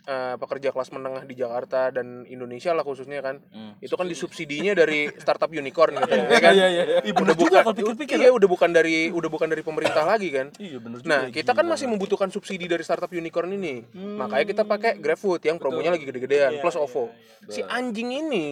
eh, 0.07 0.35
pekerja 0.37 0.69
kelas 0.73 0.89
menengah 0.93 1.23
di 1.25 1.35
Jakarta 1.37 1.93
dan 1.93 2.25
Indonesia 2.25 2.73
lah 2.73 2.81
khususnya 2.81 3.21
kan. 3.21 3.41
Hmm. 3.53 3.77
Itu 3.77 3.93
kan 3.97 4.09
disubsidinya 4.09 4.73
dari 4.73 5.09
startup 5.17 5.49
unicorn 5.51 5.97
katanya, 6.01 6.25
ya 6.29 6.39
kan? 6.41 6.53
Iya 6.53 6.67
iya 6.67 6.83
iya. 6.85 7.13
Udah 7.13 7.35
juga 7.37 7.61
bukan 7.61 7.75
pikir-pikir. 7.77 8.15
Iya, 8.17 8.29
udah 8.33 8.47
bukan 8.49 8.69
dari 8.73 9.09
udah 9.13 9.29
bukan 9.29 9.47
dari 9.49 9.63
pemerintah 9.65 10.03
lagi 10.05 10.29
kan. 10.33 10.47
Iya 10.57 10.77
bener 10.81 10.97
juga. 11.01 11.09
Nah, 11.09 11.21
kita 11.29 11.51
kan 11.53 11.65
masih 11.65 11.85
membutuhkan 11.89 12.29
subsidi 12.33 12.65
dari 12.65 12.81
startup 12.81 13.11
unicorn 13.11 13.49
ini. 13.53 13.85
Makanya 13.93 14.45
kita 14.45 14.63
pakai 14.65 14.97
GrabFood 14.97 15.41
yang 15.45 15.57
promonya 15.61 15.93
lagi 15.93 16.05
gede-gedean 16.05 16.57
plus 16.61 16.77
OVO. 16.77 17.11
Si 17.49 17.61
anjing 17.65 18.09
ini 18.13 18.47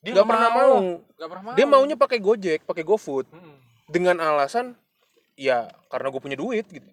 Dia 0.00 0.16
nggak 0.16 0.28
pernah 0.28 0.50
mau. 0.54 0.74
Nggak 0.96 1.28
pernah 1.28 1.44
mau. 1.44 1.54
Dia 1.58 1.66
maunya 1.68 1.96
pakai 1.98 2.18
Gojek, 2.24 2.64
pakai 2.64 2.84
GoFood. 2.86 3.28
Dengan 3.90 4.16
alasan 4.22 4.78
ya 5.34 5.72
karena 5.88 6.12
gue 6.12 6.20
punya 6.20 6.36
duit 6.36 6.68
gitu. 6.68 6.86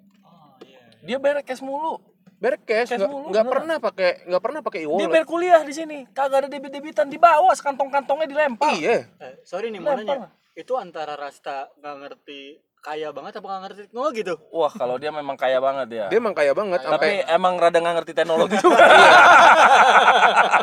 dia 1.05 1.15
bayar 1.21 1.39
cash 1.45 1.63
mulu. 1.63 2.01
Bayar 2.37 2.55
cash, 2.61 2.93
Cash 2.93 3.01
nggak 3.01 3.11
nggak 3.33 3.45
pernah 3.49 3.75
pakai 3.81 4.09
nggak 4.29 4.43
pernah 4.45 4.61
pakai 4.61 4.79
Dia 4.81 4.87
e-wallet. 4.89 5.09
bayar 5.09 5.25
kuliah 5.25 5.61
di 5.65 5.73
sini. 5.73 5.97
Kagak 6.13 6.45
ada 6.45 6.49
debit-debitan 6.53 7.09
di 7.09 7.17
bawah, 7.17 7.53
kantong-kantongnya 7.57 8.27
dilempar. 8.29 8.77
Iya. 8.77 9.09
Eh, 9.17 9.41
sorry 9.41 9.73
nih 9.73 9.81
mau 9.81 9.97
nanya. 9.97 10.29
Itu 10.53 10.77
antara 10.77 11.17
Rasta 11.17 11.73
nggak 11.81 11.95
ngerti 11.97 12.41
kaya 12.87 13.11
banget 13.11 13.33
apa 13.35 13.45
nggak 13.51 13.61
ngerti 13.67 13.79
teknologi 13.91 14.21
tuh? 14.23 14.37
Wah, 14.55 14.71
kalau 14.71 14.95
dia 14.95 15.11
memang 15.11 15.35
kaya 15.35 15.59
banget 15.59 15.87
ya. 15.91 16.05
Dia 16.07 16.19
emang 16.23 16.31
kaya 16.31 16.55
banget 16.55 16.79
Tapi 16.79 16.87
sampai 16.87 17.11
emang 17.27 17.59
rada 17.59 17.77
nggak 17.83 17.95
ngerti 17.99 18.13
teknologi 18.15 18.55
juga. 18.63 18.79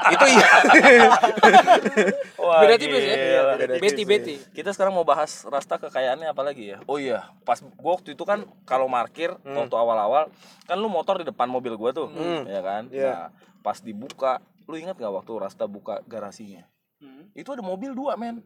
itu 0.09 0.27
iya. 0.33 0.49
Wah, 2.41 2.65
Beda 2.65 2.75
tipis 2.81 3.05
ya. 3.05 3.17
Beda 3.61 3.75
Beti 3.77 3.93
tipis, 4.01 4.09
beti. 4.09 4.35
Kita 4.57 4.73
sekarang 4.73 4.97
mau 4.97 5.05
bahas 5.05 5.45
Rasta 5.45 5.77
kekayaannya 5.77 6.33
apa 6.33 6.41
lagi 6.41 6.73
ya? 6.73 6.81
Oh 6.89 6.97
iya, 6.97 7.29
pas 7.45 7.61
gua 7.77 8.01
waktu 8.01 8.17
itu 8.17 8.25
kan 8.25 8.49
kalau 8.65 8.89
parkir 8.89 9.37
waktu 9.45 9.77
awal-awal 9.77 10.33
kan 10.65 10.77
lu 10.81 10.89
motor 10.89 11.21
di 11.21 11.29
depan 11.29 11.45
mobil 11.45 11.77
gua 11.77 11.93
tuh, 11.93 12.09
ya 12.49 12.61
kan? 12.65 12.89
Iya. 12.89 13.13
Nah, 13.13 13.29
pas 13.61 13.77
dibuka, 13.85 14.41
lu 14.65 14.81
ingat 14.81 14.97
gak 14.97 15.13
waktu 15.13 15.33
Rasta 15.37 15.69
buka 15.69 16.01
garasinya? 16.09 16.65
Hmm. 17.05 17.29
Itu 17.37 17.53
ada 17.53 17.61
mobil 17.61 17.93
dua, 17.93 18.17
men. 18.17 18.41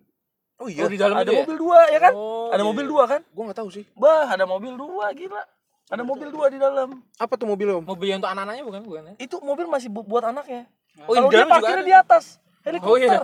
Oh 0.59 0.67
iya. 0.67 0.83
Oh, 0.83 0.91
di 0.91 0.99
dalam 0.99 1.15
ada 1.15 1.31
ya? 1.31 1.43
mobil 1.43 1.57
dua 1.57 1.79
ya 1.87 1.99
kan? 2.01 2.13
Oh, 2.13 2.51
ada 2.51 2.59
iya, 2.59 2.67
mobil 2.67 2.87
dua 2.87 3.03
kan? 3.07 3.21
Gua 3.31 3.43
nggak 3.47 3.59
tahu 3.59 3.71
sih. 3.71 3.85
Bah, 3.95 4.27
ada 4.27 4.43
mobil 4.43 4.75
dua 4.75 5.07
gila. 5.13 5.43
Ada 5.89 6.03
mobil 6.03 6.29
dua 6.29 6.47
di 6.51 6.59
dalam. 6.59 7.01
Apa 7.17 7.39
tuh 7.39 7.47
mobil 7.47 7.71
om? 7.71 7.81
Mobil 7.81 8.11
yang 8.11 8.21
untuk 8.21 8.29
anak-anaknya 8.29 8.65
bukan 8.67 8.81
bukan 8.83 9.03
ya? 9.09 9.15
Itu 9.17 9.41
mobil 9.41 9.65
masih 9.65 9.89
bu- 9.89 10.05
buat 10.05 10.21
anaknya. 10.23 10.67
Oh, 11.01 11.15
Kalau 11.15 11.31
di 11.31 11.33
dia 11.33 11.39
dalam 11.41 11.49
juga 11.49 11.55
parkirnya 11.57 11.87
di 11.87 11.95
atas. 11.97 12.25
Helikopter. 12.61 12.91
Oh, 12.91 12.97
iya. 12.99 13.19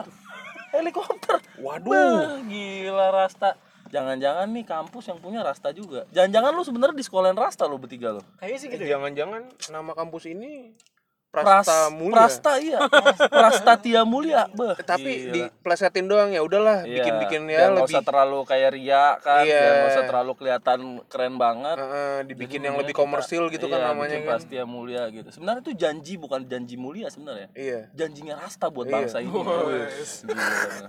Helikopter. 0.73 1.37
Waduh. 1.59 1.91
Bah, 1.91 2.41
gila 2.41 3.07
Rasta. 3.11 3.51
Jangan-jangan 3.87 4.47
nih 4.49 4.65
kampus 4.65 5.05
yang 5.07 5.19
punya 5.19 5.43
Rasta 5.43 5.71
juga. 5.71 6.03
Jangan-jangan 6.11 6.51
lu 6.51 6.63
sebenarnya 6.63 6.97
di 6.97 7.05
sekolahan 7.05 7.37
Rasta 7.37 7.67
lu 7.67 7.77
bertiga 7.77 8.11
lu. 8.11 8.23
Kayaknya 8.39 8.59
sih 8.59 8.67
Eh, 8.67 8.73
gitu 8.73 8.83
ya. 8.83 8.91
Jangan-jangan 8.97 9.43
nama 9.69 9.93
kampus 9.93 10.25
ini 10.27 10.73
Pras- 11.35 11.67
Prasta 11.67 11.91
Mulia. 11.91 12.15
Prasta 12.15 12.53
iya. 12.57 12.79
Prasta 13.27 13.73
Tia 13.77 14.03
Mulia. 14.03 14.47
Bah, 14.49 14.73
Eh, 14.75 14.87
Tapi 14.87 15.11
diplesetin 15.29 16.07
doang 16.07 16.31
ya 16.31 16.41
udahlah, 16.41 16.87
Iya, 16.87 17.03
bikin-bikin 17.03 17.43
biar 17.43 17.59
ya 17.59 17.67
nggak 17.67 17.83
lebih 17.83 17.91
usah 17.91 18.03
terlalu 18.05 18.39
kayak 18.45 18.71
ria 18.71 19.05
kan, 19.19 19.43
Iya. 19.43 19.59
nggak 19.61 19.91
usah 19.91 20.05
terlalu 20.07 20.33
kelihatan 20.35 20.79
keren 21.05 21.35
banget. 21.35 21.77
Heeh, 21.77 22.17
dibikin 22.25 22.39
Jadi 22.55 22.67
yang 22.67 22.77
lebih 22.77 22.95
mendingan 22.95 22.95
kita- 22.95 23.03
komersil 23.19 23.43
gitu 23.51 23.67
kan 23.67 23.79
iya, 23.79 23.87
namanya 23.89 24.09
bikin 24.09 24.23
kan. 24.23 24.31
Prastia 24.31 24.63
Mulia 24.65 25.03
gitu. 25.11 25.29
Sebenarnya 25.29 25.61
itu 25.61 25.73
janji 25.75 26.13
bukan 26.15 26.41
janji 26.45 26.75
mulia 26.77 27.09
sebenarnya. 27.09 27.49
Iya. 27.53 27.81
Janjinya 27.93 28.35
Rasta 28.39 28.71
buat 28.71 28.87
Iya. 28.87 28.95
bangsa 28.95 29.19
ini. 29.19 29.35
Gila. 29.35 30.89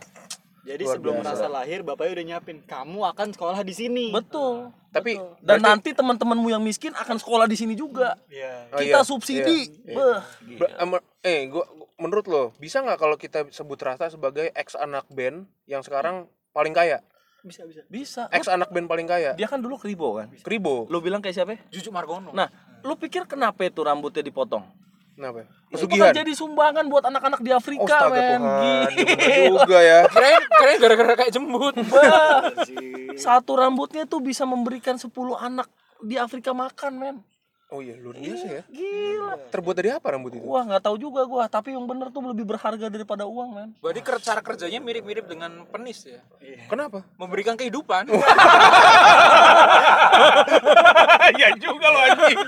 Jadi 0.66 0.82
Luar 0.82 0.96
sebelum 0.98 1.14
biasa. 1.16 1.26
merasa 1.30 1.46
lahir 1.48 1.80
bapaknya 1.86 2.12
udah 2.12 2.26
nyiapin 2.26 2.58
kamu 2.60 3.00
akan 3.06 3.28
sekolah 3.32 3.62
di 3.62 3.72
sini. 3.72 4.10
Betul. 4.10 4.74
Tapi 4.90 5.14
Dan 5.14 5.62
berarti- 5.62 5.62
nanti 5.62 5.90
teman-temanmu 5.94 6.48
yang 6.50 6.60
miskin 6.60 6.90
akan 6.92 7.16
sekolah 7.16 7.46
di 7.46 7.54
sini 7.54 7.78
juga. 7.78 8.18
Iya. 8.26 8.74
Oh, 8.74 8.82
kita 8.82 9.00
iya, 9.00 9.06
subsidi. 9.06 9.60
iya, 9.86 9.86
iya. 9.86 9.94
Beh, 9.94 10.58
Ber- 10.58 10.74
gila. 10.74 10.98
em- 10.98 11.06
eh 11.22 11.40
gua 11.46 11.66
gua- 11.68 11.90
menurut 11.96 12.26
lo 12.26 12.44
bisa 12.58 12.82
nggak 12.82 12.98
kalau 12.98 13.16
kita 13.16 13.46
sebut 13.50 13.78
Rasta 13.78 14.10
sebagai 14.10 14.50
ex 14.52 14.74
anak 14.74 15.06
band 15.08 15.46
yang 15.64 15.80
sekarang 15.80 16.26
paling 16.50 16.74
kaya? 16.74 16.98
Bisa 17.40 17.62
bisa. 17.62 17.86
Bisa. 17.86 18.24
Ex 18.34 18.50
anak 18.50 18.74
band 18.74 18.90
paling 18.90 19.06
kaya. 19.06 19.38
Dia 19.38 19.46
kan 19.46 19.62
dulu 19.62 19.78
kribo 19.78 20.18
kan. 20.18 20.34
Kribo. 20.42 20.90
Lu 20.90 20.98
bilang 20.98 21.22
kayak 21.22 21.36
siapa? 21.36 21.62
Jujuk 21.70 21.94
Margono. 21.94 22.34
Nah, 22.34 22.50
lu 22.82 22.98
pikir 22.98 23.30
kenapa 23.30 23.62
itu 23.62 23.80
rambutnya 23.80 24.20
dipotong? 24.20 24.66
Kenapa? 25.16 25.38
ya? 25.40 25.46
Itu 25.48 25.88
Pesugihan. 25.88 26.12
bakal 26.12 26.20
jadi 26.20 26.32
sumbangan 26.36 26.86
buat 26.92 27.04
anak-anak 27.08 27.40
di 27.40 27.52
Afrika, 27.56 27.88
astaga 27.88 28.12
men. 28.12 28.40
Tuhan, 28.44 28.90
ya 28.92 29.08
bener 29.16 29.48
juga 29.48 29.80
ya. 29.80 30.00
keren 30.12 30.42
keren 30.44 30.76
gara-gara 30.84 31.14
kayak 31.16 31.32
jembut. 31.32 31.76
Bah, 31.88 32.52
satu 33.16 33.52
rambutnya 33.56 34.04
tuh 34.04 34.20
bisa 34.20 34.44
memberikan 34.44 35.00
10 35.00 35.08
anak 35.40 35.72
di 36.04 36.20
Afrika 36.20 36.52
makan, 36.52 36.94
men. 37.00 37.16
Oh 37.76 37.84
iya, 37.84 38.00
luar 38.00 38.16
biasa 38.16 38.46
ya. 38.48 38.64
Gila. 38.72 39.36
Terbuat 39.52 39.76
dari 39.76 39.92
apa 39.92 40.08
rambut 40.16 40.32
itu? 40.40 40.48
Wah, 40.48 40.64
nggak 40.64 40.80
tahu 40.88 40.96
juga 40.96 41.28
gua, 41.28 41.44
tapi 41.52 41.76
yang 41.76 41.84
bener 41.84 42.08
tuh 42.08 42.24
lebih 42.24 42.48
berharga 42.48 42.88
daripada 42.88 43.28
uang, 43.28 43.50
men. 43.52 43.70
Berarti 43.84 44.00
cara 44.24 44.40
kerjanya 44.40 44.80
mirip-mirip 44.80 45.28
dengan 45.28 45.68
penis 45.68 46.08
ya. 46.08 46.24
Kenapa? 46.72 47.04
Memberikan 47.20 47.60
kehidupan. 47.60 48.08
ya 51.42 51.52
juga 51.60 51.86
lo 51.92 52.00
anjing. 52.00 52.40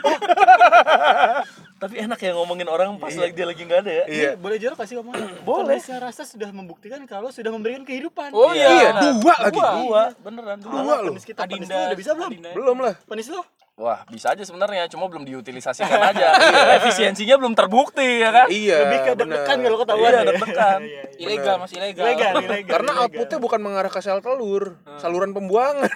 Tapi 1.77 1.95
enak 2.01 2.17
ya 2.17 2.31
ngomongin 2.33 2.65
orang 2.71 2.97
pas 2.97 3.13
lagi 3.13 3.35
dia 3.37 3.45
lagi 3.45 3.61
nggak 3.61 3.79
ada 3.83 3.91
ya. 3.91 4.05
Iya. 4.07 4.31
Boleh 4.39 4.57
jorok 4.57 4.79
kasih 4.79 5.03
ngomong? 5.03 5.13
Boleh. 5.43 5.77
Penisnya 5.77 5.99
rasa 6.01 6.23
sudah 6.23 6.49
membuktikan 6.49 7.03
kalau 7.03 7.29
sudah 7.35 7.51
memberikan 7.51 7.83
kehidupan. 7.83 8.31
Oh 8.31 8.49
Iya, 8.55 8.67
iya. 8.71 8.89
dua 9.19 9.35
lagi. 9.37 9.59
Dua, 9.59 10.03
beneran 10.23 10.57
dua. 10.63 10.71
Dua 10.71 10.93
lo. 11.03 11.11
Penis 11.13 11.25
kita 11.27 11.43
penis 11.45 11.67
Adinda 11.67 11.75
lu 11.75 11.83
udah 11.83 11.99
bisa 11.99 12.11
belum? 12.15 12.29
Adinda. 12.31 12.51
Belum 12.55 12.77
lah. 12.79 12.95
Penis 13.05 13.27
lo? 13.29 13.43
Wah, 13.77 14.01
bisa 14.09 14.33
aja 14.33 14.41
sebenarnya, 14.41 14.89
cuma 14.89 15.05
belum 15.05 15.21
diutilisasikan 15.21 16.01
aja. 16.01 16.33
Efisiensinya 16.81 17.37
belum 17.37 17.53
terbukti 17.53 18.25
ya 18.25 18.33
kan? 18.33 18.49
Iya. 18.49 18.89
Lebih 18.89 18.99
ke 19.05 19.11
deg-degan 19.21 19.57
kalau 19.61 19.77
ketahuan. 19.85 20.09
Iya, 20.09 20.17
ya. 20.17 20.25
deg-degan. 20.33 20.79
Iya, 20.81 21.01
iya. 21.13 21.21
Ilegal 21.21 21.55
masih 21.61 21.75
ilegal. 21.77 22.09
Ilegal, 22.09 22.33
ilegal. 22.41 22.73
Karena 22.73 22.89
ilegal. 22.89 23.05
outputnya 23.05 23.37
bukan 23.37 23.59
mengarah 23.61 23.93
ke 23.93 24.01
sel 24.01 24.17
telur, 24.25 24.81
saluran 24.97 25.29
pembuangan 25.29 25.93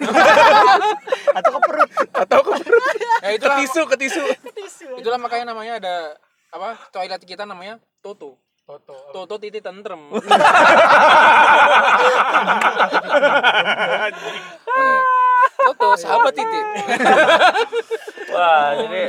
atau 1.41 1.49
ke 1.57 1.59
perut. 1.65 1.89
atau 2.21 2.39
ke 2.45 2.51
perut. 2.61 2.85
Ya 3.01 3.33
ke 3.33 3.41
itulah 3.41 3.57
tisu, 3.65 3.81
ke 3.89 3.97
tisu. 3.97 4.23
itulah 5.01 5.17
makanya 5.17 5.49
namanya 5.49 5.81
ada 5.81 6.21
apa 6.53 6.77
toilet 6.93 7.25
kita 7.25 7.49
namanya 7.49 7.81
Toto. 8.05 8.37
Toto. 8.61 8.93
Toto 9.09 9.41
titik 9.41 9.65
tentrem. 9.65 10.05
Toto 15.69 15.89
sahabat 15.99 16.33
titik. 16.33 16.65
Wah, 18.31 18.73
jadi 18.79 19.01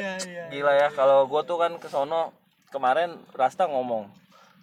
gila 0.52 0.72
ya 0.76 0.88
kalau 0.92 1.24
gua 1.30 1.46
tuh 1.46 1.56
kan 1.56 1.78
ke 1.78 1.88
sono 1.88 2.34
kemarin 2.72 3.16
Rasta 3.36 3.68
ngomong, 3.68 4.08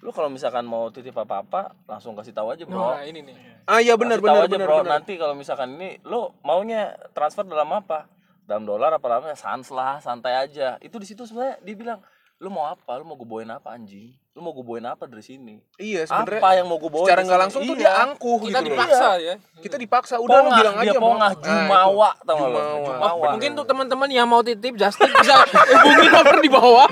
lu 0.01 0.09
kalau 0.09 0.27
misalkan 0.27 0.65
mau 0.65 0.89
titip 0.89 1.13
apa-apa 1.13 1.73
langsung 1.85 2.17
kasih 2.17 2.33
tahu 2.33 2.51
aja, 2.53 2.65
Bro. 2.65 2.97
Nah, 2.97 3.05
ini 3.05 3.21
nih. 3.21 3.35
Ah 3.69 3.79
iya 3.79 3.93
benar 3.93 4.17
benar 4.17 4.49
aja, 4.49 4.51
benar. 4.51 4.67
Bro. 4.67 4.77
benar. 4.81 4.93
Nanti 4.99 5.13
kalau 5.15 5.37
misalkan 5.37 5.77
ini 5.77 6.01
lu 6.07 6.33
maunya 6.41 6.97
transfer 7.13 7.45
dalam 7.45 7.69
apa? 7.69 8.09
Dalam 8.49 8.65
dolar 8.65 8.89
apa 8.89 9.05
dalam 9.05 9.29
sans 9.37 9.69
lah, 9.69 10.01
santai 10.01 10.33
aja. 10.33 10.81
Itu 10.81 10.97
di 10.97 11.05
situ 11.05 11.21
sebenarnya 11.29 11.61
dia 11.61 11.75
bilang, 11.77 11.99
lu 12.39 12.47
mau 12.47 12.63
apa? 12.65 12.95
Lu 12.95 13.03
mau 13.03 13.13
gue 13.13 13.25
bawain 13.25 13.49
apa 13.49 13.69
anjing? 13.69 14.09
Lu 14.31 14.39
mau 14.39 14.49
gue 14.49 14.61
bawain 14.61 14.85
apa 14.85 15.03
dari 15.03 15.19
sini? 15.19 15.59
Iya 15.75 16.05
sebenarnya. 16.05 16.39
Apa 16.39 16.49
yang 16.55 16.65
mau 16.65 16.77
gue 16.77 16.87
bawain? 16.87 17.03
Secara 17.03 17.19
nggak 17.21 17.39
langsung 17.41 17.59
tuh 17.61 17.73
Iya. 17.73 17.81
dia 17.81 17.91
angkuh 17.99 18.37
Kita 18.39 18.39
gitu 18.39 18.55
loh. 18.55 18.63
dipaksa 18.71 19.07
ya. 19.17 19.33
Kita 19.59 19.75
dipaksa 19.75 20.13
udah 20.17 20.23
lu 20.23 20.31
Pongah, 20.41 20.57
bilang 20.57 20.73
dia 20.73 20.85
aja 20.85 20.95
mau. 20.95 21.01
pongah, 21.05 21.27
Nah, 21.27 21.35
itu. 21.35 21.51
jumawa 21.51 22.09
tau 22.17 22.33
gak 22.33 22.39
lu? 22.39 22.55
Jumawa. 22.55 22.87
Jumawa. 22.87 23.25
Mungkin 23.35 23.49
tuh 23.53 23.65
teman-teman 23.65 24.07
yang 24.09 24.25
mau 24.25 24.39
titip 24.39 24.73
just 24.73 24.95
tip 24.95 25.11
bisa 25.11 25.33
hubungi 25.75 26.07
nomor 26.09 26.35
di 26.39 26.49
bawah. 26.49 26.87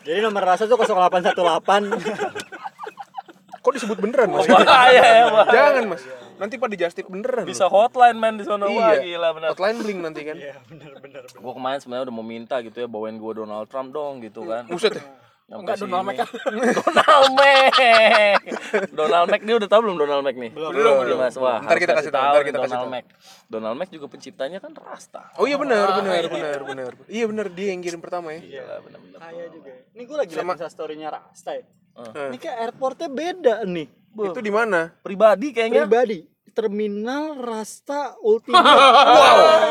Jadi 0.00 0.18
nomor 0.18 0.42
rasa 0.46 0.64
tuh 0.64 0.78
0818. 0.80 3.60
Kok 3.60 3.70
disebut 3.70 3.98
beneran 3.98 4.28
mas? 4.30 4.44
Bahaya 4.44 4.96
ya, 4.96 5.24
bahaya. 5.26 5.52
Jangan 5.52 5.84
mas. 5.86 6.02
Nanti 6.44 6.60
pada 6.60 6.74
justip 6.76 7.08
beneran. 7.08 7.48
Bisa 7.48 7.64
hotline 7.64 8.20
man 8.20 8.36
di 8.36 8.44
wah 8.44 8.68
Iya. 8.68 9.00
gila 9.00 9.28
benar. 9.32 9.48
Hotline 9.56 9.78
bling 9.80 10.00
nanti 10.04 10.20
kan. 10.28 10.36
Iya, 10.36 10.60
bener 10.68 10.92
bener. 11.00 11.22
Gue 11.32 11.52
kemarin 11.56 11.80
sebenarnya 11.80 12.04
udah 12.04 12.14
mau 12.14 12.26
minta 12.26 12.60
gitu 12.60 12.76
ya 12.76 12.88
bawain 12.88 13.16
gue 13.16 13.32
Donald 13.32 13.64
Trump 13.72 13.96
dong 13.96 14.20
gitu 14.20 14.44
kan. 14.44 14.68
Buset 14.68 15.00
ya. 15.00 15.04
Enggak. 15.44 15.76
Donald 15.76 16.04
Mac. 16.08 16.16
Donald 16.88 17.32
Mac. 17.36 17.72
Donald 18.92 19.26
Mac 19.28 19.40
dia 19.44 19.54
udah 19.60 19.68
tahu 19.68 19.80
belum 19.84 19.96
Donald 20.00 20.24
Mac 20.24 20.36
nih? 20.40 20.50
Belum, 20.56 20.72
belum, 20.72 20.94
Belum, 21.04 21.18
Mas. 21.20 21.36
Wah, 21.36 21.60
Ntar 21.60 21.68
harus 21.68 21.80
kita 21.84 21.92
kasih 22.00 22.12
tahu, 22.16 22.32
ntar 22.32 22.44
kita 22.48 22.58
kasih 22.64 22.76
Donald 22.76 22.88
tahu. 22.88 22.96
Mac. 22.96 23.04
Donald 23.52 23.76
Mac 23.76 23.88
juga 23.92 24.06
penciptanya 24.08 24.58
kan 24.60 24.72
Rasta. 24.72 25.22
Oh 25.36 25.44
iya 25.44 25.60
benar 25.60 26.00
benar 26.00 26.24
benar 26.32 26.60
benar. 26.64 26.92
Iya 27.12 27.24
benar 27.28 27.46
dia 27.52 27.76
yang 27.76 27.80
kirim 27.84 28.00
pertama 28.00 28.32
ya. 28.32 28.40
Gila 28.40 28.76
benar-benar. 28.88 29.18
Kaya 29.20 29.44
juga. 29.52 29.72
Ini 29.92 30.02
gue 30.04 30.16
lagi 30.16 30.32
liat 30.32 30.44
Insta 30.48 30.68
story-nya 30.72 31.08
Rasta 31.12 31.52
ya. 31.52 31.64
Eh. 31.94 32.28
Ini 32.32 32.36
kayak 32.40 32.56
airportnya 32.64 33.08
beda 33.12 33.54
nih. 33.68 33.86
Itu 34.14 34.40
di 34.40 34.52
mana? 34.52 34.96
Pribadi 35.04 35.52
kayaknya. 35.52 35.84
Pribadi. 35.84 36.33
Terminal 36.54 37.34
Rasta 37.36 38.14
Ultimate. 38.22 38.62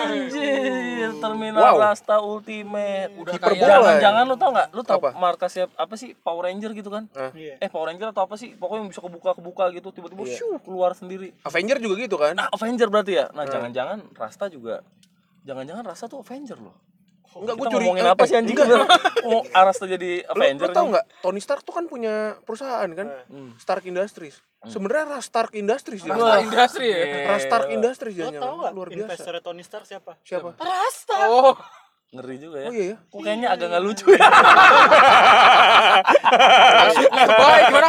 Anjir, 0.04 1.10
terminal 1.18 1.62
Wow. 1.63 1.75
Rasta 1.80 2.20
Ultimate. 2.20 3.12
Udah 3.16 3.34
Hiperbola 3.34 3.56
kayak 3.56 3.70
jangan 3.72 3.94
ya? 3.96 4.02
jangan 4.04 4.24
lu 4.28 4.36
tau 4.36 4.50
nggak? 4.52 4.68
Lu 4.70 4.82
tau 4.84 5.00
Apa? 5.00 5.10
markasnya 5.16 5.66
apa 5.74 5.96
sih 5.96 6.12
Power 6.13 6.44
Ranger 6.46 6.75
gitu 6.75 6.92
kan? 6.92 7.08
Iya. 7.32 7.56
Eh 7.58 7.70
Power 7.72 7.88
Ranger 7.88 8.12
atau 8.12 8.28
apa 8.28 8.36
sih? 8.36 8.52
Pokoknya 8.52 8.84
yang 8.84 8.92
bisa 8.92 9.00
kebuka-kebuka 9.00 9.63
gitu 9.72 9.90
tiba-tiba 9.90 10.24
shoo, 10.28 10.60
keluar 10.60 10.92
sendiri. 10.92 11.32
Avenger 11.42 11.80
juga 11.80 11.96
gitu 11.98 12.16
kan? 12.16 12.36
Nah, 12.36 12.48
Avenger 12.52 12.88
berarti 12.88 13.16
ya. 13.16 13.32
Nah, 13.32 13.48
jangan-jangan 13.48 14.04
Rasta 14.13 14.46
juga 14.48 14.84
jangan-jangan 15.44 15.84
Rasta 15.84 16.06
tuh 16.06 16.20
Avenger 16.20 16.60
loh. 16.60 16.75
Enggak 17.34 17.56
gue 17.58 17.68
curi. 17.68 17.86
ngomongin 17.86 18.06
eh, 18.06 18.13
apa 18.13 18.24
sih 18.30 18.36
eh, 18.36 18.40
anjing? 18.42 18.58
enggak. 18.58 18.88
Mau 19.30 19.42
Rasta 19.50 19.86
jadi 19.90 20.12
Lu, 20.24 20.32
Avenger 20.38 20.70
lu 20.70 20.75
tau 20.75 20.86
nggak 20.94 21.06
Tony 21.24 21.42
Stark 21.42 21.62
tuh 21.66 21.74
kan 21.74 21.86
punya 21.90 22.38
perusahaan 22.46 22.90
kan 22.94 23.08
Stark 23.58 23.84
Industries 23.90 24.38
sebenarnya 24.63 25.20
Rastark 25.20 25.52
Industries 25.60 26.02
dia 26.08 26.16
Rasta 26.16 26.40
industri 26.40 26.88
ya. 26.88 27.04
Rastark 27.36 27.68
Industries 27.75 28.16
Lo 28.16 28.32
tau 28.32 28.56
gak 28.63 28.74
luar 28.74 28.88
biasa 28.88 29.04
investornya 29.12 29.42
Tony 29.44 29.63
Stark 29.63 29.86
siapa? 29.88 30.12
siapa 30.24 30.56
Rasta. 30.56 31.20
Oh, 31.28 31.56
Ngeri 32.13 32.36
juga 32.38 32.58
ya. 32.60 32.70
oh 32.70 32.74
iya 32.74 32.86
ya 32.86 32.96
Kok 33.03 33.20
kayaknya 33.20 33.48
agak 33.50 33.67
nggak 33.67 33.84
lucu 33.84 34.05
ya. 34.08 34.22
maksudnya 36.77 37.25
baik 37.27 37.63
gimana? 37.65 37.88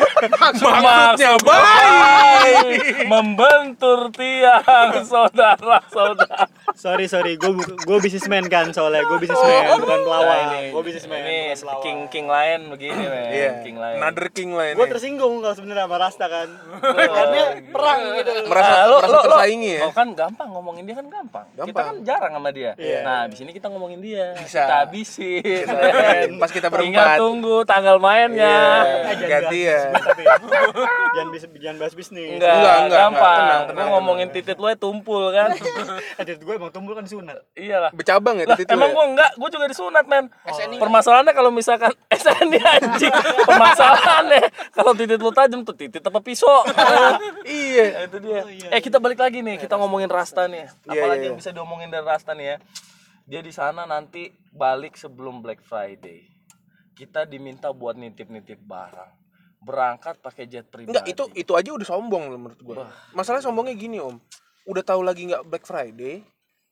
maksudnya 0.75 1.31
baik 1.39 2.65
Membentur 3.05 3.99
tiang 4.11 4.65
saudara-saudara. 5.03 6.49
Sorry 6.75 7.07
sorry, 7.07 7.37
gue 7.37 7.53
gue 7.61 7.99
bisnismen 8.01 8.49
kan 8.49 8.73
soalnya 8.73 9.05
gue 9.05 9.19
bisnismen 9.19 9.77
bukan 9.79 10.01
pelawak. 10.03 10.73
Gue 10.73 10.83
bisnismen. 10.83 11.21
Ini 11.21 11.39
king 11.81 11.99
king 12.09 12.27
lain 12.27 12.69
begini 12.69 13.05
men. 13.05 13.29
iya 13.31 13.51
King 13.61 13.77
lain. 13.77 13.97
another 13.97 14.27
king 14.29 14.51
lah 14.51 14.73
Gue 14.73 14.83
ini 14.83 14.91
tersinggung 14.91 15.39
kalau 15.39 15.53
sebenarnya 15.53 15.85
sama 15.85 15.97
Rasta 15.99 16.27
kan. 16.27 16.49
Karena 16.83 17.43
perang 17.69 18.01
gitu. 18.17 18.31
merasa 18.51 18.73
Ah, 18.75 18.85
lo, 18.85 18.97
merasa 18.97 19.07
lo, 19.07 19.15
lo, 19.15 19.21
tersaingi 19.29 19.71
ya 19.71 19.83
lo 19.83 19.93
kan 19.93 20.09
gampang 20.11 20.49
ngomongin 20.51 20.83
dia 20.83 20.97
kan 20.97 21.07
gampang. 21.07 21.47
Kita 21.47 21.61
Gampang. 21.63 21.85
kan 21.85 21.97
jarang 22.03 22.33
sama 22.35 22.51
dia. 22.51 22.73
Iya. 22.75 22.99
Nah, 23.03 23.21
di 23.29 23.37
sini 23.37 23.51
kita 23.53 23.69
ngomongin 23.69 24.01
dia. 24.01 24.14
Bisa. 24.41 24.63
Kita 24.65 24.77
habisin. 24.87 25.65
pas 26.41 26.51
kita 26.51 26.69
Ingat 26.69 26.75
berempat 26.75 27.09
tunggu 27.19 27.57
tanggal 27.65 27.97
mainnya. 27.99 28.59
Eh, 29.11 29.15
jangan 29.19 29.31
ganti 29.31 29.59
ya 29.67 29.81
jangan 31.15 31.29
bis, 31.31 31.43
jangan 31.61 31.77
bahas 31.79 31.95
bisnis. 31.95 32.39
Enggak, 32.39 32.55
Enggak, 32.55 32.77
enggak, 32.85 32.99
gampang. 32.99 33.23
enggak. 33.23 33.45
Tenang, 33.45 33.63
tenang, 33.71 33.89
ngomongin 33.95 34.29
titit 34.35 34.57
lu 34.59 34.67
ya 34.71 34.77
tumpul 34.77 35.23
kan. 35.31 35.49
Edit 36.21 36.39
gue 36.43 36.55
emang 36.55 36.71
tumbul 36.75 36.93
kan 36.95 37.05
sunat. 37.07 37.39
Iyalah. 37.55 37.91
bercabang 37.95 38.43
ya 38.43 38.45
itu 38.51 38.67
emang 38.71 38.91
ya? 38.91 38.95
gua 38.95 39.05
enggak, 39.07 39.31
gua 39.39 39.49
juga 39.49 39.67
disunat, 39.71 40.05
men. 40.11 40.27
SNI. 40.45 40.77
Permasalahannya 40.83 41.33
kalau 41.33 41.51
misalkan 41.55 41.93
nih 42.51 42.61
anjing 42.61 43.13
permasalahannya 43.47 44.43
kalau 44.73 44.93
titik 44.97 45.21
lu 45.21 45.33
tajam 45.33 45.61
tuh 45.65 45.75
titik 45.77 46.03
apa 46.05 46.21
pisau 46.21 46.65
iya 47.45 47.85
Ya, 47.85 48.01
itu 48.09 48.17
dia 48.23 48.41
eh 48.71 48.81
kita 48.81 48.99
balik 48.99 49.21
lagi 49.21 49.45
nih 49.45 49.57
kita 49.61 49.77
ngomongin 49.77 50.09
Rasta 50.09 50.47
nih 50.49 50.67
Iya, 50.89 51.05
apalagi 51.05 51.21
iya, 51.21 51.29
yang 51.31 51.37
bisa 51.37 51.51
diomongin 51.53 51.89
dari 51.91 52.05
Rasta 52.05 52.33
nih 52.33 52.47
ya 52.55 52.57
dia 53.25 53.41
di 53.41 53.53
sana 53.53 53.89
nanti 53.89 54.29
balik 54.53 55.01
sebelum 55.01 55.41
Black 55.41 55.65
Friday. 55.65 56.29
Kita 56.95 57.27
diminta 57.27 57.73
buat 57.73 57.97
nitip-nitip 57.97 58.61
barang. 58.63 59.13
Berangkat 59.65 60.21
pakai 60.21 60.45
jet 60.45 60.69
pribadi. 60.69 60.93
Enggak, 60.93 61.09
itu 61.09 61.25
itu 61.33 61.53
aja 61.57 61.73
udah 61.73 61.89
sombong 61.89 62.37
menurut 62.37 62.61
gua. 62.61 62.87
Masalah 63.17 63.41
sombongnya 63.41 63.75
gini, 63.75 63.97
Om. 63.97 64.21
Udah 64.69 64.85
tahu 64.85 65.01
lagi 65.01 65.25
nggak 65.25 65.45
Black 65.49 65.65
Friday, 65.65 66.21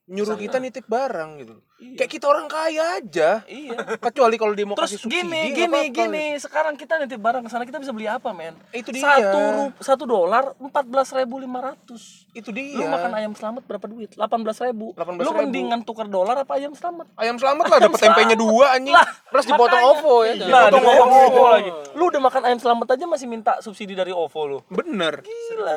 nyuruh 0.03 0.35
kita 0.35 0.59
nitip 0.59 0.83
barang 0.83 1.29
gitu. 1.39 1.55
Kayak 1.95 2.11
kita 2.11 2.25
orang 2.27 2.47
kaya 2.47 2.95
aja. 2.95 3.43
iya 3.43 3.75
Kecuali 3.99 4.35
kalau 4.35 4.51
dia 4.51 4.63
mau 4.63 4.75
Terus 4.75 4.95
kasih 4.95 5.03
subsidi, 5.03 5.19
gini, 5.19 5.41
gini, 5.51 5.67
apa-apa. 5.83 5.95
gini. 5.95 6.25
Sekarang 6.35 6.73
kita 6.75 6.95
nitip 6.95 7.19
barang 7.19 7.43
ke 7.43 7.49
sana 7.51 7.63
kita 7.63 7.79
bisa 7.79 7.91
beli 7.91 8.07
apa, 8.07 8.31
men? 8.31 8.55
Itu 8.71 8.91
dia. 8.91 9.03
Satu 9.03 9.43
satu 9.79 10.03
dolar 10.03 10.55
empat 10.55 10.87
belas 10.87 11.11
ribu 11.11 11.39
lima 11.39 11.59
ratus. 11.59 12.23
Itu 12.31 12.51
dia. 12.51 12.79
Lu 12.79 12.87
makan 12.87 13.11
ayam 13.15 13.31
selamat 13.31 13.63
berapa 13.63 13.85
duit? 13.85 14.15
Delapan 14.15 14.39
belas 14.43 14.57
ribu. 14.59 14.95
18.000. 14.95 15.23
Lu 15.23 15.31
mendingan 15.35 15.79
tukar 15.83 16.07
dolar 16.07 16.39
apa 16.39 16.55
ayam 16.55 16.71
selamat? 16.71 17.07
Ayam 17.19 17.35
selamat 17.35 17.65
lah 17.67 17.77
dapat 17.83 17.99
tempenya 17.99 18.35
dua 18.35 18.65
anjing. 18.75 18.95
Lah, 18.95 19.07
Plus 19.27 19.43
dipotong 19.43 19.67
makanya. 19.75 19.99
OVO 19.99 20.15
ya. 20.23 20.33
Nah, 20.39 20.43
Dipotong 20.67 20.83
dipotong 20.83 21.11
OVO. 21.11 21.27
OVO 21.27 21.43
lagi. 21.47 21.69
Lu 21.95 22.03
udah 22.07 22.21
makan 22.23 22.41
ayam 22.47 22.59
selamat 22.59 22.87
aja 22.95 23.05
masih 23.07 23.27
minta 23.27 23.59
subsidi 23.59 23.91
dari 23.91 24.11
OVO 24.11 24.41
lu. 24.47 24.59
Bener. 24.67 25.19
Gila. 25.19 25.75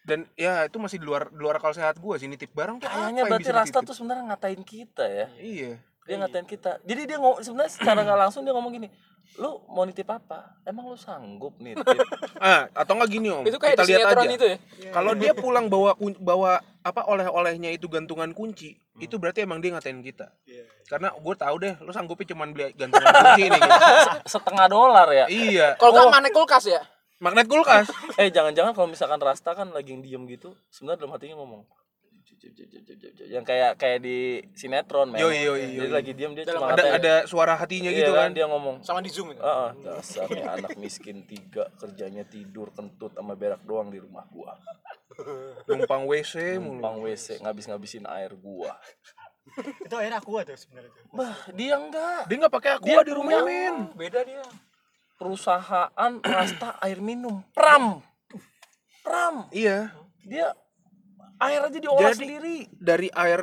Dan 0.00 0.24
ya 0.32 0.64
itu 0.64 0.80
masih 0.80 0.96
di 0.96 1.04
luar 1.04 1.28
di 1.28 1.36
luar 1.36 1.56
akal 1.56 1.70
sehat 1.70 2.00
gua 2.00 2.16
sih 2.16 2.24
nitip 2.24 2.50
barang 2.50 2.80
tuh 2.80 2.88
Kayaknya 2.88 3.22
berarti 3.28 3.42
bisa 3.44 3.52
Rasta 3.52 3.68
dititip? 3.68 3.86
tuh 3.86 3.94
sebenarnya 3.94 4.24
ngatain 4.28 4.62
kita 4.64 5.04
ya. 5.04 5.26
Iya. 5.36 5.72
Dia 6.02 6.16
ngatain 6.18 6.46
kita. 6.48 6.80
Jadi 6.82 7.00
dia 7.04 7.16
ngomong 7.20 7.40
sebenarnya 7.40 7.70
secara 7.70 8.00
nggak 8.00 8.18
langsung 8.18 8.42
dia 8.42 8.50
ngomong 8.50 8.72
gini, 8.72 8.88
"Lu 9.36 9.62
mau 9.68 9.84
nitip 9.84 10.08
apa? 10.08 10.56
Emang 10.64 10.88
lu 10.88 10.96
sanggup 10.96 11.54
nitip?" 11.60 11.84
Ah, 12.40 12.66
atau 12.72 12.96
enggak 12.96 13.12
gini, 13.12 13.28
Om. 13.28 13.44
Itu 13.44 13.60
kayak 13.60 13.76
kita 13.78 13.84
di 13.84 13.92
lihat 13.94 14.16
aja. 14.16 14.26
itu 14.26 14.46
ya. 14.48 14.58
Kalau 14.90 15.12
dia 15.12 15.32
pulang 15.36 15.68
bawa 15.68 15.92
bawa 16.18 16.58
apa 16.80 17.04
oleh-olehnya 17.04 17.68
itu 17.70 17.86
gantungan 17.86 18.32
kunci, 18.32 18.74
itu 18.96 19.14
berarti 19.20 19.44
emang 19.44 19.60
dia 19.60 19.76
ngatain 19.76 20.00
kita. 20.00 20.32
Iya. 20.48 20.64
Karena 20.88 21.12
gue 21.12 21.34
tahu 21.36 21.54
deh, 21.60 21.76
lo 21.78 21.92
sanggupnya 21.92 22.32
cuma 22.32 22.48
beli 22.48 22.72
gantungan 22.72 23.06
kunci 23.12 23.42
ini. 23.46 23.58
Gitu. 23.60 23.70
Setengah 24.34 24.66
dolar 24.66 25.06
ya. 25.12 25.24
iya. 25.28 25.76
Kalau 25.76 25.92
nggak 25.94 26.08
magnet 26.10 26.32
kulkas 26.32 26.64
ya. 26.66 26.80
Magnet 27.20 27.46
kulkas. 27.46 27.92
eh 28.16 28.28
jangan-jangan 28.28 28.72
kalau 28.72 28.88
misalkan 28.88 29.20
Rasta 29.20 29.52
kan 29.52 29.68
lagi 29.70 29.92
diem 29.94 30.24
gitu 30.26 30.56
sebenarnya 30.68 31.04
dalam 31.04 31.12
hatinya 31.14 31.36
ngomong 31.36 31.62
yang 33.28 33.44
kayak 33.44 33.76
kayak 33.76 34.00
di 34.00 34.40
sinetron 34.52 35.12
men 35.12 35.20
Yoi, 35.20 35.44
yoi, 35.44 35.60
jadi 35.76 35.84
yoi. 35.84 35.92
lagi 35.92 36.12
diem 36.16 36.32
dia 36.32 36.48
Dalam 36.48 36.64
cuma 36.64 36.72
ada 36.72 36.84
ada 36.96 37.14
suara 37.28 37.52
hatinya 37.52 37.92
iya 37.92 38.00
gitu 38.00 38.12
kan. 38.16 38.32
dia 38.32 38.48
ngomong 38.48 38.80
Sama 38.80 39.04
di 39.04 39.12
zoom 39.12 39.36
itu. 39.36 39.40
ah 39.40 39.76
dasarnya 39.76 40.48
anak 40.50 40.72
miskin 40.74 41.20
tiga 41.22 41.68
kerjanya 41.76 42.24
tidur 42.24 42.72
kentut 42.72 43.12
sama 43.12 43.36
berak 43.36 43.60
doang 43.62 43.92
di 43.92 44.00
rumah 44.00 44.24
gua 44.26 44.56
Numpang 45.68 46.08
WC 46.08 46.56
mulu. 46.56 46.80
numpang 46.80 46.96
WC 47.04 47.44
ngabis-ngabisin 47.44 48.08
air 48.08 48.32
gua 48.32 48.72
Itu 49.84 49.92
akhirnya 49.92 50.18
aku 50.18 50.40
tuh 50.40 50.56
sebenarnya 50.56 50.90
bah 51.12 51.36
dia 51.52 51.76
enggak 51.76 52.24
Dia 52.24 52.36
nggak 52.40 52.54
pakai 52.54 52.70
Dia 52.80 52.96
aqua 52.96 53.02
di 53.04 53.12
rumah, 53.12 53.40
men. 53.44 53.76
Beda 53.92 54.24
dia. 54.24 54.40
Perusahaan 55.20 56.12
Rasta 56.24 56.80
air 56.80 56.98
minum 56.98 57.44
Pram 57.52 58.00
Pram 59.00 59.52
Iya. 59.52 59.92
dia 60.22 60.56
air 61.36 61.60
aja 61.62 61.76
diolah 61.76 62.10
Jadi- 62.10 62.18
sendiri 62.18 62.56
Dari 62.72 63.08
air 63.10 63.42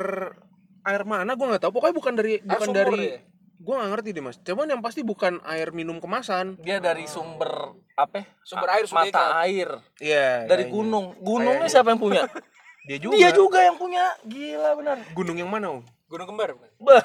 air 0.80 1.02
mana 1.04 1.34
gua 1.34 1.52
nggak 1.52 1.62
tahu. 1.62 1.72
Pokoknya 1.74 1.94
bukan 1.94 2.14
dari 2.14 2.34
bukan 2.40 2.64
sumur 2.64 2.78
dari 2.80 3.00
dia. 3.04 3.18
gua 3.58 3.74
nggak 3.76 3.90
ngerti 3.92 4.08
deh, 4.10 4.22
Mas. 4.22 4.36
Cuman 4.40 4.66
yang 4.66 4.80
pasti 4.80 5.00
bukan 5.02 5.36
air 5.44 5.68
minum 5.70 5.98
kemasan. 5.98 6.56
dia 6.58 6.78
dari 6.78 7.04
sumber 7.04 7.76
apa? 7.92 8.24
Sumber 8.40 8.68
air, 8.70 8.86
sumber 8.86 9.04
mata 9.04 9.12
ikan. 9.12 9.28
air 9.42 9.68
Iya. 9.98 10.46
dari 10.46 10.64
kayaknya. 10.64 10.72
gunung. 10.72 11.06
Gunungnya 11.20 11.52
Kayaknya. 11.60 11.74
siapa 11.74 11.88
yang 11.92 12.00
punya? 12.00 12.22
Dia 12.88 12.96
juga. 12.96 13.14
Dia 13.14 13.30
juga 13.30 13.58
yang 13.60 13.76
punya. 13.76 14.04
Gila 14.24 14.70
benar. 14.72 14.96
Gunung 15.12 15.36
yang 15.36 15.50
mana, 15.52 15.66
Om? 15.76 15.82
Gunung 16.08 16.24
kembar 16.24 16.56
bukan? 16.56 16.70
Bah, 16.80 17.04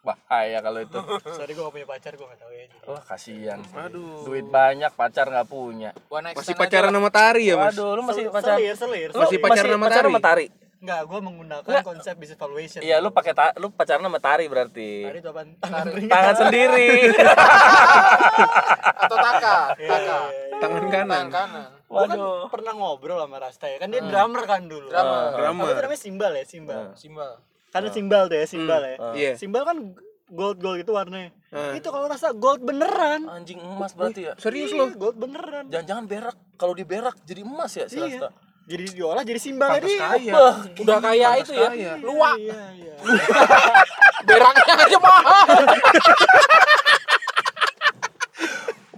bahaya 0.00 0.58
kalau 0.58 0.80
itu. 0.80 0.98
Sorry 1.36 1.52
gue 1.52 1.60
gak 1.60 1.74
punya 1.74 1.86
pacar, 1.86 2.12
gue 2.12 2.24
gak 2.24 2.38
tau 2.38 2.50
ya. 2.50 2.66
Wah, 2.84 3.02
kasihan. 3.02 3.60
Aduh. 3.78 4.24
Duit 4.24 4.46
banyak, 4.46 4.90
pacar 4.90 5.26
nggak 5.26 5.46
punya. 5.46 5.90
Masih 6.32 6.54
pacaran 6.54 6.88
aja 6.88 6.96
sama 6.96 7.10
Tari 7.10 7.44
ya, 7.46 7.56
Mas? 7.56 7.72
Waduh, 7.72 7.90
lu 7.94 8.02
masih 8.02 8.22
pacaran. 8.28 8.56
Selir, 8.56 8.74
selir. 8.74 9.08
Lu 9.10 9.20
Masih 9.20 9.38
pacaran 9.38 9.70
sama 9.70 9.88
Tari? 9.88 10.06
sama 10.06 10.20
Tari? 10.20 10.46
Enggak, 10.80 11.00
gue 11.04 11.20
menggunakan 11.20 11.68
Nggak. 11.68 11.84
konsep 11.84 12.14
business 12.16 12.40
valuation. 12.40 12.80
Iya, 12.80 12.96
lu 12.98 13.12
pakai 13.12 13.36
ta- 13.36 13.52
lu 13.54 13.68
pacaran 13.68 14.00
sama 14.00 14.16
Tari 14.16 14.48
berarti. 14.48 14.90
Tadi 15.04 15.18
tuh 15.20 15.30
apaan? 15.30 15.48
Tangan 15.60 15.86
ringan. 15.92 16.08
Tangan 16.08 16.34
sendiri. 16.40 16.88
Atau 19.00 19.16
taka, 19.16 19.56
Iya, 19.76 19.90
taka. 19.90 20.16
iya, 20.24 20.40
iya. 20.46 20.56
Tangan 20.56 20.84
kanan. 20.86 21.08
Tangan 21.08 21.30
kanan. 21.30 21.68
Gua 21.84 22.06
kan 22.06 22.16
Waduh. 22.16 22.46
pernah 22.48 22.72
ngobrol 22.72 23.18
sama 23.18 23.36
Rasta 23.36 23.66
ya. 23.66 23.76
Kan 23.76 23.90
dia 23.90 24.00
drummer 24.00 24.42
kan 24.46 24.62
dulu. 24.64 24.88
Drummer. 24.88 25.28
Drummer. 25.34 25.64
Apa 25.66 25.74
itu 25.74 25.82
namanya 25.82 26.00
simbal 26.00 26.32
ya, 26.32 26.44
simbal. 26.44 26.82
Simbal. 26.94 27.32
Karena 27.70 27.88
simbal 27.88 28.26
tuh 28.26 28.36
ya, 28.36 28.46
simbal 28.46 28.80
ya. 28.80 28.96
Iya. 29.12 29.32
Simbal 29.34 29.62
kan 29.62 29.76
gold 30.26 30.58
gold 30.58 30.78
itu 30.78 30.90
warnanya. 30.90 31.30
Hmm. 31.48 31.74
Itu 31.74 31.88
kalau 31.88 32.06
Rasta 32.06 32.30
gold 32.32 32.60
beneran. 32.60 33.26
Anjing 33.26 33.58
emas 33.58 33.92
berarti 33.92 34.26
ya. 34.26 34.32
Serius 34.36 34.70
Iya, 34.70 34.78
lo? 34.80 34.86
gold 34.92 35.16
beneran. 35.16 35.66
Jangan-jangan 35.66 36.04
berak. 36.06 36.36
Kalau 36.54 36.74
di 36.74 36.82
berak 36.82 37.14
jadi 37.22 37.42
emas 37.42 37.72
ya 37.72 37.86
si 37.86 37.96
Iya. 37.96 38.06
Rasta. 38.20 38.30
Jadi 38.62 38.84
diolah 38.94 39.22
jadi 39.22 39.40
simbalnya 39.40 39.82
Pantes 39.82 39.90
dia. 39.92 40.02
kaya. 40.04 40.32
Udah 40.76 40.96
Pantes 41.00 41.42
itu 41.42 41.52
ya. 41.52 41.68
kaya. 41.68 41.92
Luak. 41.98 42.36
Iya, 42.38 42.60
iya. 42.72 42.94
Beraknya 44.28 44.74
aja 44.76 44.98
mahal. 45.00 45.46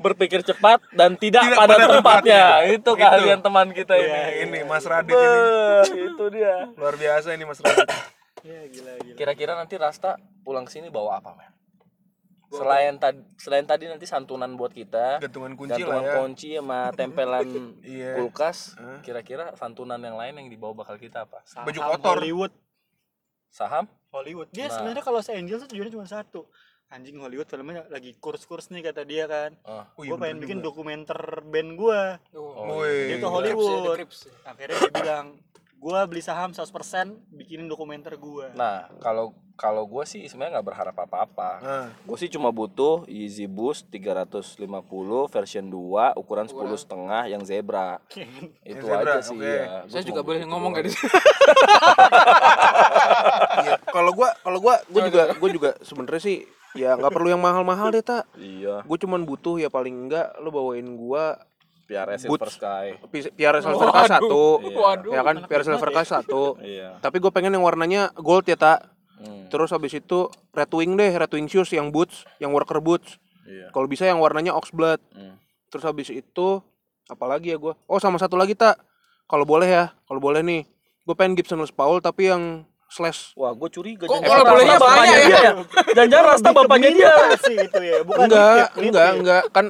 berpikir 0.02 0.42
cepat 0.42 0.82
dan 0.90 1.14
tidak, 1.14 1.46
Tidak 1.46 1.54
pada, 1.54 1.78
pada 1.78 1.86
tempatnya. 1.94 2.42
tempatnya. 2.58 2.74
Itu 2.74 2.90
kalian 2.92 3.38
teman 3.38 3.70
kita 3.70 3.94
ini. 3.94 4.10
Nah, 4.10 4.28
ini 4.34 4.58
Mas 4.66 4.82
Radit 4.82 5.14
ini. 5.14 5.22
Beuh, 5.22 5.82
itu 6.10 6.24
dia. 6.34 6.54
Luar 6.74 6.98
biasa 6.98 7.28
ini 7.32 7.44
Mas 7.46 7.62
Radit. 7.62 7.86
Iya, 8.42 8.60
gila 8.68 8.92
gila. 9.00 9.16
Kira-kira 9.16 9.52
nanti 9.54 9.74
Rasta 9.76 10.14
pulang 10.42 10.66
sini 10.66 10.88
bawa 10.88 11.18
apa, 11.18 11.30
men? 11.32 11.50
Selain 12.48 12.92
tadi 12.94 13.16
selain 13.38 13.64
tadi 13.64 13.88
nanti 13.88 14.04
santunan 14.04 14.52
buat 14.52 14.70
kita, 14.70 15.18
Gantungan 15.18 15.56
kunci 15.56 15.72
gantungan 15.72 15.96
lah 15.96 16.04
ya. 16.04 16.14
kunci 16.20 16.48
sama 16.52 16.78
tempelan 16.92 17.48
Iya. 17.82 18.12
kulkas, 18.14 18.76
kira-kira 19.00 19.56
santunan 19.56 19.96
yang 19.96 20.14
lain 20.14 20.36
yang 20.36 20.48
dibawa 20.48 20.76
bakal 20.76 21.00
kita 21.00 21.24
apa? 21.24 21.40
Saham 21.42 21.64
Baju 21.64 21.80
kotor. 21.80 22.12
Hollywood. 22.14 22.52
Saham? 23.48 23.88
Hollywood. 24.10 24.48
Dia 24.50 24.68
Nah. 24.68 24.76
sebenarnya 24.76 25.00
kalau 25.00 25.20
se 25.20 25.32
Angel 25.32 25.56
tuh 25.56 25.68
tujuannya 25.70 25.92
cuma 25.92 26.04
satu. 26.04 26.44
Anjing 26.90 27.16
Hollywood 27.16 27.48
filmnya 27.48 27.88
lagi 27.88 28.12
kurs-kurs 28.14 28.68
nih 28.68 28.84
kata 28.84 29.08
dia 29.08 29.24
kan. 29.24 29.56
Oh. 29.64 29.80
Oh, 29.96 30.04
iya 30.04 30.12
gue 30.12 30.18
pengen 30.20 30.38
bikin 30.38 30.58
juga. 30.60 30.66
dokumenter 30.68 31.20
band 31.42 31.70
gue. 31.74 32.02
Oh, 32.36 32.68
Woi. 32.76 33.08
Dia 33.08 33.16
tuh 33.16 33.32
Crips 33.32 33.32
ya, 33.32 33.32
Hollywood. 33.32 33.96
Crips. 33.96 34.18
Akhirnya 34.42 34.76
dia 34.76 34.92
bilang, 34.92 35.26
gue 35.82 35.98
beli 36.06 36.22
saham 36.22 36.54
100% 36.54 36.70
bikinin 37.34 37.66
dokumenter 37.66 38.14
gue. 38.14 38.54
Nah, 38.54 38.86
kalau 39.02 39.34
kalau 39.58 39.82
gue 39.84 40.06
sih 40.06 40.22
sebenarnya 40.30 40.58
nggak 40.58 40.68
berharap 40.70 40.96
apa-apa. 40.96 41.50
Nah, 41.58 41.86
Gue 42.06 42.16
sih 42.16 42.30
cuma 42.30 42.54
butuh 42.54 43.02
Easy 43.10 43.50
Boost 43.50 43.90
350 43.90 44.62
version 45.26 45.64
2 45.66 46.18
ukuran 46.18 46.46
10 46.46 46.54
setengah 46.78 47.22
yang 47.26 47.42
zebra. 47.42 47.98
Itu 48.62 48.86
zebra, 48.86 49.18
aja 49.18 49.26
sih 49.26 49.34
oke. 49.34 49.42
ya. 49.42 49.82
Saya 49.90 50.02
juga 50.06 50.22
boleh 50.22 50.46
butuh 50.46 50.50
ngomong 50.50 50.70
gak 50.70 50.86
di 50.86 50.90
sini. 50.94 51.10
iya. 53.66 53.74
Kalau 53.82 54.10
gua 54.14 54.30
kalau 54.38 54.58
gua 54.62 54.74
gua 54.86 55.02
juga 55.10 55.22
gua 55.34 55.50
juga 55.50 55.70
sebenarnya 55.82 56.22
sih 56.22 56.38
ya 56.72 56.96
nggak 56.96 57.12
perlu 57.12 57.28
yang 57.28 57.42
mahal-mahal 57.42 57.90
deh 57.90 58.06
tak. 58.06 58.24
Iya. 58.38 58.86
Gue 58.86 58.98
cuman 59.02 59.26
butuh 59.26 59.58
ya 59.58 59.68
paling 59.68 60.08
enggak 60.08 60.30
lo 60.38 60.54
bawain 60.54 60.94
gua 60.94 61.42
Piara 61.92 62.16
Silver. 62.16 62.48
Sky. 62.48 62.86
pi- 63.12 63.32
Piara 63.36 63.58
Silver 63.60 63.88
K 63.92 63.98
satu. 64.08 64.44
Waduh. 64.64 65.12
Ya 65.12 65.20
kan 65.20 65.36
Piara 65.44 65.62
Silver 65.62 65.90
K 65.92 65.98
satu. 66.08 66.56
Iya. 66.64 66.96
Tapi 67.04 67.20
gue 67.20 67.28
pengen 67.28 67.52
yang 67.52 67.64
warnanya 67.64 68.08
gold 68.16 68.48
ya 68.48 68.56
tak. 68.56 68.88
Hmm. 69.20 69.46
Terus 69.52 69.70
habis 69.70 69.92
itu 69.92 70.32
Red 70.50 70.72
Wing 70.72 70.96
deh, 70.96 71.12
Red 71.12 71.30
Wing 71.30 71.46
shoes 71.46 71.70
yang 71.70 71.92
boots, 71.92 72.24
yang 72.40 72.50
worker 72.50 72.80
boots. 72.80 73.20
Iya. 73.44 73.68
Kalau 73.70 73.86
bisa 73.86 74.08
yang 74.08 74.18
warnanya 74.18 74.56
Oxblood. 74.56 74.98
Hmm. 75.12 75.36
Terus 75.68 75.84
habis 75.84 76.08
itu 76.08 76.48
apalagi 77.10 77.52
ya 77.52 77.58
gua 77.60 77.76
Oh 77.84 78.00
sama 78.00 78.16
satu 78.16 78.40
lagi 78.40 78.56
tak. 78.56 78.80
Kalau 79.28 79.44
boleh 79.48 79.68
ya, 79.68 79.84
kalau 80.04 80.20
boleh 80.20 80.44
nih, 80.44 80.68
gue 81.08 81.14
pengen 81.16 81.32
Gibson 81.32 81.56
Les 81.56 81.72
Paul 81.72 82.04
tapi 82.04 82.28
yang 82.28 82.68
slash. 82.92 83.32
Wah, 83.32 83.56
gue 83.56 83.68
curiga. 83.72 84.04
Kok 84.04 84.20
kalau 84.20 84.44
bolehnya 84.44 84.76
banyak 84.76 84.84
bapaknya 84.84 85.08
ya? 85.08 85.24
dia 85.24 85.40
ya? 85.40 85.52
Jangan-jangan 85.96 86.26
Rasta 86.28 86.50
bapaknya 86.52 86.90
dia. 86.92 87.14
sih 87.40 87.56
itu 87.56 87.80
ya, 87.80 87.98
bukan 88.04 88.28
enggak, 88.28 88.66
enggak, 88.76 89.10
enggak 89.16 89.42
kan. 89.48 89.66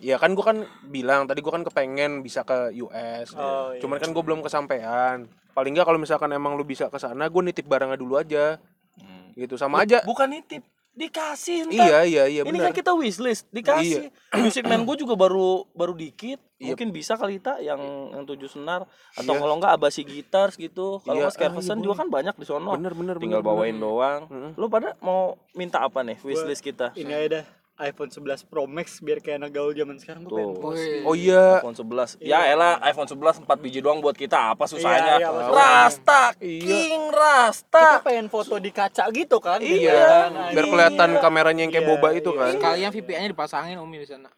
Ya 0.00 0.16
kan 0.16 0.32
gue 0.32 0.44
kan 0.44 0.64
bilang 0.88 1.28
tadi 1.28 1.44
gue 1.44 1.52
kan 1.52 1.62
kepengen 1.62 2.24
bisa 2.24 2.42
ke 2.42 2.72
US. 2.80 3.36
Oh, 3.36 3.76
iya. 3.76 3.80
Cuman 3.84 4.00
kan 4.00 4.10
gue 4.10 4.24
belum 4.24 4.40
kesampaian. 4.40 5.28
Paling 5.52 5.72
enggak 5.76 5.86
kalau 5.86 6.00
misalkan 6.00 6.32
emang 6.32 6.56
lu 6.56 6.64
bisa 6.64 6.88
ke 6.88 6.96
sana, 6.96 7.28
gue 7.28 7.42
nitip 7.44 7.68
barangnya 7.68 8.00
dulu 8.00 8.16
aja. 8.16 8.56
Hmm. 8.96 9.36
Gitu 9.36 9.60
sama 9.60 9.84
aja. 9.84 10.00
Bukan 10.08 10.32
nitip, 10.32 10.64
dikasih 10.96 11.70
ntar. 11.70 11.86
Iya, 11.86 11.98
iya, 12.04 12.24
iya 12.26 12.42
Ini 12.42 12.50
benar. 12.50 12.70
kan 12.70 12.74
kita 12.74 12.92
wishlist, 12.96 13.46
dikasih. 13.52 14.10
Music 14.42 14.64
man 14.66 14.82
gue 14.82 14.96
juga 14.98 15.14
baru 15.14 15.64
baru 15.76 15.94
dikit. 15.94 16.40
Iya. 16.60 16.76
Mungkin 16.76 16.92
bisa 16.92 17.16
kali 17.16 17.40
tak 17.40 17.64
yang 17.64 17.80
yang 18.12 18.24
tujuh 18.28 18.48
senar 18.48 18.84
atau 19.16 19.32
Iya. 19.32 19.40
kalau 19.40 19.54
enggak 19.56 19.72
abasi 19.76 20.04
gitar 20.04 20.52
gitu. 20.52 21.00
Kalau 21.00 21.16
Iya, 21.16 21.28
nggak 21.28 21.34
Scare 21.36 21.52
ah, 21.56 21.62
iya, 21.62 21.80
juga 21.80 21.94
kan 22.04 22.08
banyak 22.12 22.34
di 22.36 22.44
sono. 22.44 22.72
Bener, 22.76 22.92
bener, 22.92 23.16
Tinggal 23.16 23.40
bener, 23.40 23.48
bawain 23.52 23.76
doang. 23.80 24.20
Mm-mm. 24.28 24.52
Lu 24.60 24.66
pada 24.68 24.96
mau 25.00 25.40
minta 25.56 25.80
apa 25.80 26.04
nih 26.04 26.20
wishlist 26.20 26.60
kita? 26.60 26.92
Ini 26.96 27.12
aja 27.16 27.28
dah. 27.40 27.59
iPhone 27.80 28.08
11 28.08 28.20
Pro 28.44 28.64
Max 28.64 29.00
biar 29.00 29.18
kayak 29.18 29.40
anak 29.40 29.50
gaul 29.50 29.72
zaman 29.72 29.96
sekarang 29.96 30.22
gue 30.22 30.32
pengen 30.32 30.52
Tuh. 30.52 30.60
post. 30.60 30.78
Wih. 30.78 31.02
Oh 31.02 31.14
iya. 31.14 31.58
iPhone 31.58 31.74
11. 31.74 32.20
Ya 32.20 32.44
elah 32.46 32.76
iPhone 32.82 33.06
11 33.06 33.40
4 33.40 33.48
biji 33.56 33.80
doang 33.80 33.98
buat 33.98 34.12
kita 34.12 34.52
apa 34.52 34.64
susahnya? 34.64 35.16
Iya, 35.16 35.16
iya, 35.18 35.28
maksudnya. 35.28 35.56
Rasta, 35.56 36.22
Iya. 36.36 36.60
King 36.62 37.02
Kita 37.06 37.16
Rasta. 37.16 37.86
pengen 38.00 38.26
foto 38.26 38.54
di 38.56 38.70
kaca 38.70 39.04
gitu 39.08 39.36
kan 39.38 39.58
Iya. 39.58 39.92
Kan, 39.92 40.30
Biar 40.30 40.40
anjing. 40.54 40.70
kelihatan 40.70 41.10
kameranya 41.18 41.60
yang 41.62 41.72
kayak 41.72 41.82
Iya, 41.82 41.90
boba 41.90 42.08
itu 42.12 42.30
iya. 42.30 42.38
kan. 42.38 42.52
Sekalian 42.54 42.90
VPN-nya 42.92 43.30
dipasangin 43.30 43.76
Umi 43.76 43.96
di 43.98 44.06
sana. 44.06 44.28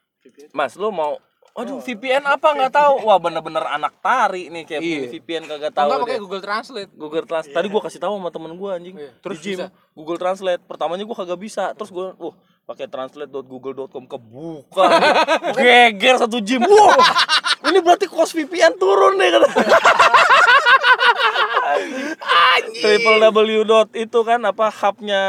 Mas, 0.51 0.75
lu 0.75 0.89
mau 0.89 1.19
Aduh, 1.53 1.85
VPN 1.85 2.25
apa 2.25 2.49
nggak 2.49 2.73
tahu. 2.81 3.05
Wah, 3.05 3.21
bener-bener 3.21 3.61
anak 3.61 4.01
tari 4.01 4.49
nih 4.49 4.65
kayak 4.65 4.81
Iya. 4.81 5.01
VPN 5.11 5.45
kagak 5.45 5.77
Tahu 5.77 5.85
enggak 5.85 6.01
pakai. 6.03 6.17
Google 6.17 6.41
Translate. 6.41 6.91
Google 6.91 7.27
Translate. 7.27 7.53
Tadi 7.53 7.67
gua 7.69 7.83
kasih 7.85 8.01
tahu 8.01 8.13
sama 8.17 8.33
temen 8.33 8.57
gua 8.57 8.71
anjing. 8.75 8.97
Iya. 8.97 9.13
Terus 9.21 9.37
gym. 9.39 9.59
Google 9.93 10.17
Translate. 10.17 10.65
Pertamanya 10.65 11.05
gua 11.05 11.13
kagak 11.15 11.37
bisa. 11.37 11.77
Terus 11.77 11.93
gua, 11.93 12.17
uh, 12.17 12.33
pakai 12.63 12.87
translate.google.com 12.87 14.05
kebuka. 14.07 14.85
Geger 15.59 16.17
satu 16.23 16.39
gym. 16.39 16.63
Wah. 16.65 16.97
Ini 17.63 17.79
berarti 17.83 18.07
cost 18.11 18.35
VPN 18.35 18.79
turun 18.79 19.19
nih 19.19 19.35
kata. 19.35 19.49
Triple 22.83 23.23
W 23.23 23.63
dot 23.65 23.89
itu 23.97 24.19
kan 24.27 24.41
apa 24.45 24.69
hubnya 24.69 25.23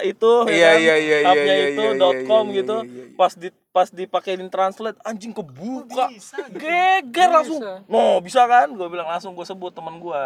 itu 0.00 0.48
ya 0.48 0.54
Iya, 0.54 0.70
kan? 0.70 0.80
iya, 0.80 0.94
iya, 0.96 1.16
iya, 1.20 1.28
hubnya 1.28 1.54
iya, 1.54 1.66
itu 1.74 1.82
iya, 1.82 1.98
dot 1.98 2.16
iya, 2.16 2.26
com 2.26 2.44
iya, 2.48 2.56
gitu 2.62 2.76
iya, 2.80 2.88
iya. 2.88 3.04
pas 3.18 3.32
di 3.36 3.48
pas 3.70 3.88
dipakein 3.92 4.48
translate 4.48 4.98
anjing 5.04 5.30
kebuka 5.34 6.10
geger 6.56 7.28
langsung 7.30 7.60
no 7.86 8.18
bisa 8.24 8.42
kan 8.48 8.72
gue 8.72 8.88
bilang 8.90 9.06
langsung 9.06 9.36
gue 9.36 9.46
sebut 9.46 9.70
teman 9.70 10.00
gue 10.00 10.22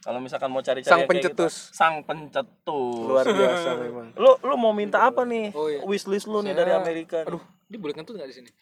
kalau 0.00 0.16
misalkan 0.18 0.48
mau 0.48 0.58
cari-cari 0.58 0.88
Sang 0.88 1.02
gitu, 1.02 1.10
pencetus. 1.10 1.54
sang 1.70 2.00
pencetus 2.00 3.04
Luar 3.04 3.22
biasa 3.22 3.68
memang. 3.76 4.06
lu 4.22 4.32
lu 4.38 4.54
mau 4.56 4.72
minta 4.72 5.02
apa 5.02 5.22
nih 5.22 5.52
Oh, 5.52 5.66
iya. 5.66 5.80
wishlist 5.82 6.24
lu 6.24 6.40
nih 6.40 6.50
Saya- 6.50 6.58
dari 6.58 6.72
Amerika 6.74 7.16
nih? 7.20 7.28
Aduh, 7.28 7.42
dia 7.66 7.76
boleh 7.76 7.92
kentut 7.92 8.14
nggak 8.14 8.26
di 8.26 8.34
sini? 8.34 8.50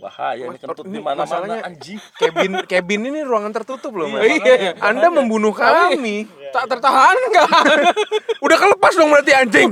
bahaya 0.00 0.48
nih 0.48 0.58
kentut 0.58 0.80
Ini 0.82 0.90
di 0.90 0.98
mana 0.98 1.12
mana 1.12 1.22
masalahnya- 1.22 1.62
anjing 1.62 2.00
Cabin 2.14 2.52
cabin 2.64 3.00
ini 3.04 3.20
ruangan 3.20 3.52
tertutup 3.52 3.92
loh, 3.92 4.08
Mas. 4.08 4.26
Iya. 4.40 4.74
Anda 4.80 5.06
membunuh 5.08 5.52
kami. 5.52 6.24
Tak 6.50 6.66
tertahan 6.66 7.14
enggak? 7.20 7.48
Udah 8.44 8.56
kelepas 8.56 8.92
dong 8.92 9.08
berarti 9.08 9.32
anjing. 9.34 9.70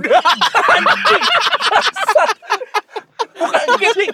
bukan 3.35 3.63
anjing 3.73 4.11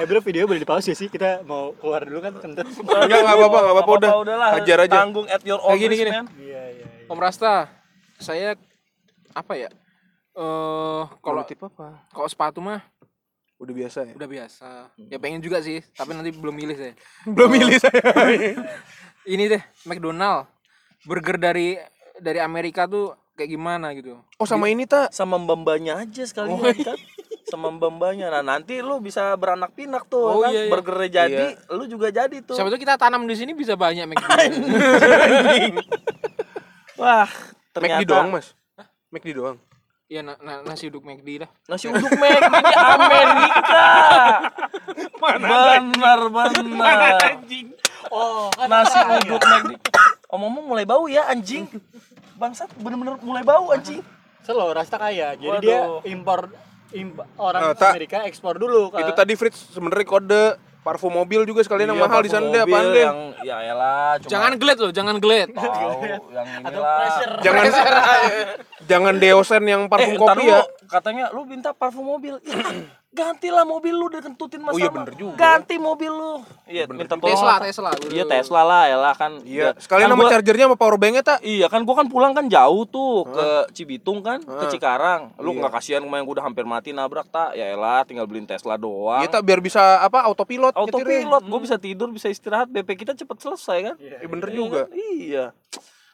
Eh 0.00 0.08
bro 0.08 0.20
video 0.20 0.48
boleh 0.48 0.56
di 0.56 0.64
pause 0.64 0.88
ya 0.88 0.96
sih 0.96 1.06
kita 1.06 1.44
mau 1.44 1.76
keluar 1.76 2.00
dulu 2.02 2.18
kan 2.18 2.32
kentut 2.34 2.64
Enggak, 2.64 3.04
enggak 3.04 3.36
apa-apa, 3.36 3.58
enggak 3.60 3.74
apa-apa 3.76 3.92
udah. 3.92 4.10
udahlah 4.18 4.50
Hajar 4.56 4.78
aja. 4.80 4.92
tanggung 4.96 5.26
at 5.28 5.42
your 5.44 5.60
own 5.60 5.70
Kayak 5.70 5.80
gini, 5.82 5.92
risk, 5.92 6.00
gini. 6.00 6.10
Iya 6.10 6.22
iya 6.40 6.62
iya. 6.72 6.86
Om 7.04 7.18
Rasta, 7.18 7.54
saya 8.16 8.56
apa 9.30 9.52
ya? 9.54 9.68
Eh 10.32 11.02
kalau 11.20 11.42
tip 11.44 11.60
apa? 11.60 12.08
kalau 12.08 12.26
sepatu 12.26 12.58
mah 12.58 12.80
Udah 13.60 13.74
biasa 13.76 14.08
ya. 14.08 14.12
udah 14.16 14.24
biasa. 14.26 14.68
Ya 15.12 15.20
pengen 15.20 15.44
juga 15.44 15.60
sih, 15.60 15.84
tapi 15.92 16.16
nanti 16.16 16.32
belum 16.32 16.56
milih 16.56 16.72
saya. 16.74 16.96
Belum 17.28 17.52
milih 17.52 17.76
saya. 17.76 18.00
Ini 19.28 19.44
deh, 19.46 19.60
McDonald. 19.84 20.48
Burger 21.04 21.36
dari 21.36 21.76
dari 22.16 22.40
Amerika 22.40 22.88
tuh 22.88 23.12
kayak 23.36 23.52
gimana 23.52 23.92
gitu. 23.92 24.16
Oh 24.36 24.48
sama 24.48 24.68
ini 24.68 24.84
tak? 24.84 25.12
sama 25.12 25.36
mbambanya 25.36 26.00
aja 26.00 26.24
sekalian 26.24 26.56
Oh, 26.56 26.64
kan 26.64 26.96
sama 27.50 27.68
mbambanya 27.68 28.30
nah 28.30 28.42
nanti 28.46 28.78
lu 28.78 28.98
bisa 28.98 29.34
beranak 29.34 29.72
pinak 29.72 30.06
tuh 30.06 30.22
Oh, 30.22 30.40
kan? 30.40 30.50
iya, 30.50 30.64
iya. 30.64 30.70
burgernya 30.70 31.08
jadi 31.10 31.44
lu 31.68 31.84
juga 31.84 32.08
jadi 32.08 32.36
tuh. 32.40 32.54
Siapa 32.54 32.68
tuh 32.68 32.78
kita 32.78 32.94
tanam 32.94 33.24
di 33.24 33.34
sini 33.34 33.52
bisa 33.52 33.74
banyak 33.74 34.06
McDonald. 34.06 34.54
wah 36.96 37.26
McD 37.26 37.72
ternyata 37.72 38.04
doang, 38.04 38.28
Mas. 38.30 38.52
McD 39.10 39.28
doang. 39.32 39.56
Iya, 40.06 40.20
na- 40.22 40.38
na- 40.38 40.62
nasi 40.64 40.86
uduk 40.86 41.02
McD 41.02 41.26
dah. 41.40 41.50
nasi 41.66 41.86
uduk 41.86 42.10
McD 42.10 42.50
di 42.50 42.74
Amerika. 42.74 43.84
Benar 45.20 46.20
benar. 46.32 46.60
Oh 48.10 48.50
kan 48.50 48.66
nasi 48.66 48.96
uduk 48.96 49.38
McD 49.38 49.70
omong-omong 50.26 50.64
mulai 50.68 50.84
bau 50.84 51.06
ya 51.06 51.26
anjing. 51.26 51.66
Bangsat 52.34 52.70
bener-bener 52.76 53.18
mulai 53.20 53.42
bau 53.42 53.70
anjing. 53.70 54.00
Selo 54.40 54.70
Rasta 54.70 54.96
kaya. 54.96 55.34
Jadi 55.34 55.46
Waduh. 55.46 55.62
dia 55.62 55.80
impor 56.08 56.48
orang 57.36 57.60
Nah, 57.62 57.72
tak. 57.72 57.90
Amerika 57.92 58.18
ekspor 58.24 58.54
dulu 58.54 58.90
kan 58.90 59.00
Itu 59.00 59.12
tadi 59.12 59.32
Fritz 59.34 59.70
sebenarnya 59.70 60.04
kode 60.04 60.44
parfum 60.80 61.12
mobil 61.12 61.44
juga 61.44 61.60
sekalian 61.60 61.88
yang 61.88 61.98
Iya, 61.98 62.06
mahal 62.06 62.20
di 62.20 62.30
sana 62.30 62.46
deh 62.48 62.62
apaan 62.62 62.86
deh. 62.88 63.04
yang 63.04 63.18
ya 63.42 63.56
elah 63.66 64.16
cuma 64.16 64.30
Jangan 64.30 64.52
gelet 64.56 64.78
loh, 64.78 64.90
jangan 64.90 65.16
gelet. 65.16 65.48
tahu 65.52 66.00
yang 66.32 66.48
atau 66.58 66.70
inilah 66.72 66.96
pressure 66.96 67.32
Jangan 67.38 67.64
jangan 68.90 69.14
deosen 69.16 69.62
yang 69.64 69.82
parfum 69.86 70.08
eh, 70.10 70.18
kopi 70.18 70.44
ya. 70.46 70.60
katanya 70.88 71.24
lu 71.30 71.44
minta 71.44 71.70
parfum 71.70 72.04
mobil. 72.06 72.40
Gantilah 73.10 73.66
mobil 73.66 73.90
lu 73.90 74.06
udah 74.06 74.22
kentutin 74.22 74.62
Mas 74.62 74.70
Oh 74.70 74.78
iya, 74.78 74.86
bener 74.86 75.10
juga. 75.12 75.34
Ganti 75.34 75.74
mobil 75.76 76.06
lu. 76.08 76.46
Iya, 76.62 76.86
minta 76.86 77.10
tolong. 77.10 77.26
Tesla? 77.26 77.58
Tesla. 77.58 77.90
Iya, 78.06 78.22
Tesla 78.22 78.62
lah, 78.62 78.82
elah 78.86 79.14
kan. 79.14 79.42
Iya, 79.42 79.74
Udah. 79.74 79.82
sekalian 79.82 80.06
Kan 80.06 80.12
sama 80.12 80.22
gua- 80.22 80.30
chargernya 80.30 80.64
sama 80.64 80.78
power 80.78 80.94
banknya 80.94 81.22
tak? 81.26 81.38
Iya 81.42 81.66
kan 81.66 81.82
gua 81.82 81.96
kan 81.96 82.06
pulang 82.06 82.30
kan 82.30 82.46
jauh 82.46 82.86
tuh 82.86 83.26
ke 83.26 83.46
Cibitung 83.74 84.22
kan, 84.22 84.38
ke 84.38 84.46
Hah. 84.56 84.70
Cikarang. 84.70 85.20
Lu 85.36 85.50
Iya. 85.50 85.58
nggak 85.58 85.72
kasihan 85.74 86.00
kemarin 86.00 86.22
gua 86.22 86.34
udah 86.38 86.46
hampir 86.46 86.62
mati 86.62 86.90
nabrak 86.90 87.26
tak? 87.28 87.52
Ya 87.52 87.66
elah, 87.68 88.06
tinggal 88.06 88.24
beliin 88.24 88.46
Tesla 88.46 88.78
doang. 88.78 89.18
Iya 89.18 89.28
tak 89.28 89.42
biar 89.42 89.58
bisa 89.58 89.82
apa 89.98 90.22
autopilot. 90.22 90.70
Autopilot, 90.72 91.42
gua 91.42 91.58
bisa 91.58 91.76
tidur, 91.76 92.08
bisa 92.08 92.30
istirahat, 92.30 92.70
BP 92.70 92.94
kita 92.96 93.12
cepet 93.12 93.36
selesai 93.36 93.78
kan? 93.84 93.96
Iya 93.98 94.22
bener 94.24 94.48
Iya 94.48 94.54
juga. 94.54 94.80
kan? 94.80 94.94
Iya. 94.94 95.44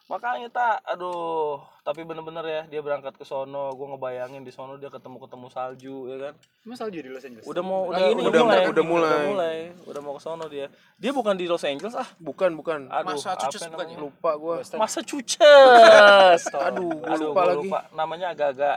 Makanya 0.06 0.46
tak, 0.48 0.86
aduh, 0.86 1.58
tapi 1.82 2.00
bener-bener 2.00 2.46
ya 2.46 2.62
dia 2.64 2.78
berangkat 2.78 3.18
ke 3.18 3.26
sono, 3.26 3.74
gua 3.74 3.86
ngebayangin 3.90 4.40
di 4.40 4.54
sono 4.54 4.78
dia 4.78 4.86
ketemu-ketemu 4.86 5.46
salju 5.50 5.96
ya 6.06 6.16
kan. 6.20 6.34
Emang 6.62 6.78
salju 6.78 6.98
di 6.98 7.10
Los 7.10 7.26
Angeles 7.26 7.42
Udah 7.42 7.58
mau 7.60 7.90
Lagi 7.90 7.98
udah, 7.98 8.06
ini, 8.06 8.22
udah, 8.22 8.30
udah- 8.30 8.44
mulai, 8.44 8.62
udah 8.64 8.84
mulai. 8.86 9.10
udah 9.10 9.26
mulai, 9.26 9.58
udah 9.82 10.00
mau 10.00 10.14
ke 10.14 10.22
sono 10.22 10.46
dia. 10.46 10.70
Dia 10.94 11.10
bukan 11.10 11.34
di 11.34 11.50
Los 11.50 11.66
Angeles 11.66 11.98
ah. 11.98 12.06
Bukan, 12.18 12.54
bukan. 12.54 12.86
Aduh, 12.86 13.18
Massachusetts 13.18 13.66
apa 13.66 13.74
bukan 13.74 13.82
namanya? 13.82 13.98
Lupa 13.98 14.30
gua. 14.38 14.54
Massachusetts. 14.78 16.42
Aduh, 16.70 16.90
gua 16.94 17.10
Aduh, 17.10 17.26
lupa 17.26 17.34
gua 17.34 17.50
lagi. 17.50 17.58
lupa. 17.66 17.78
Namanya 17.90 18.26
agak-agak 18.30 18.76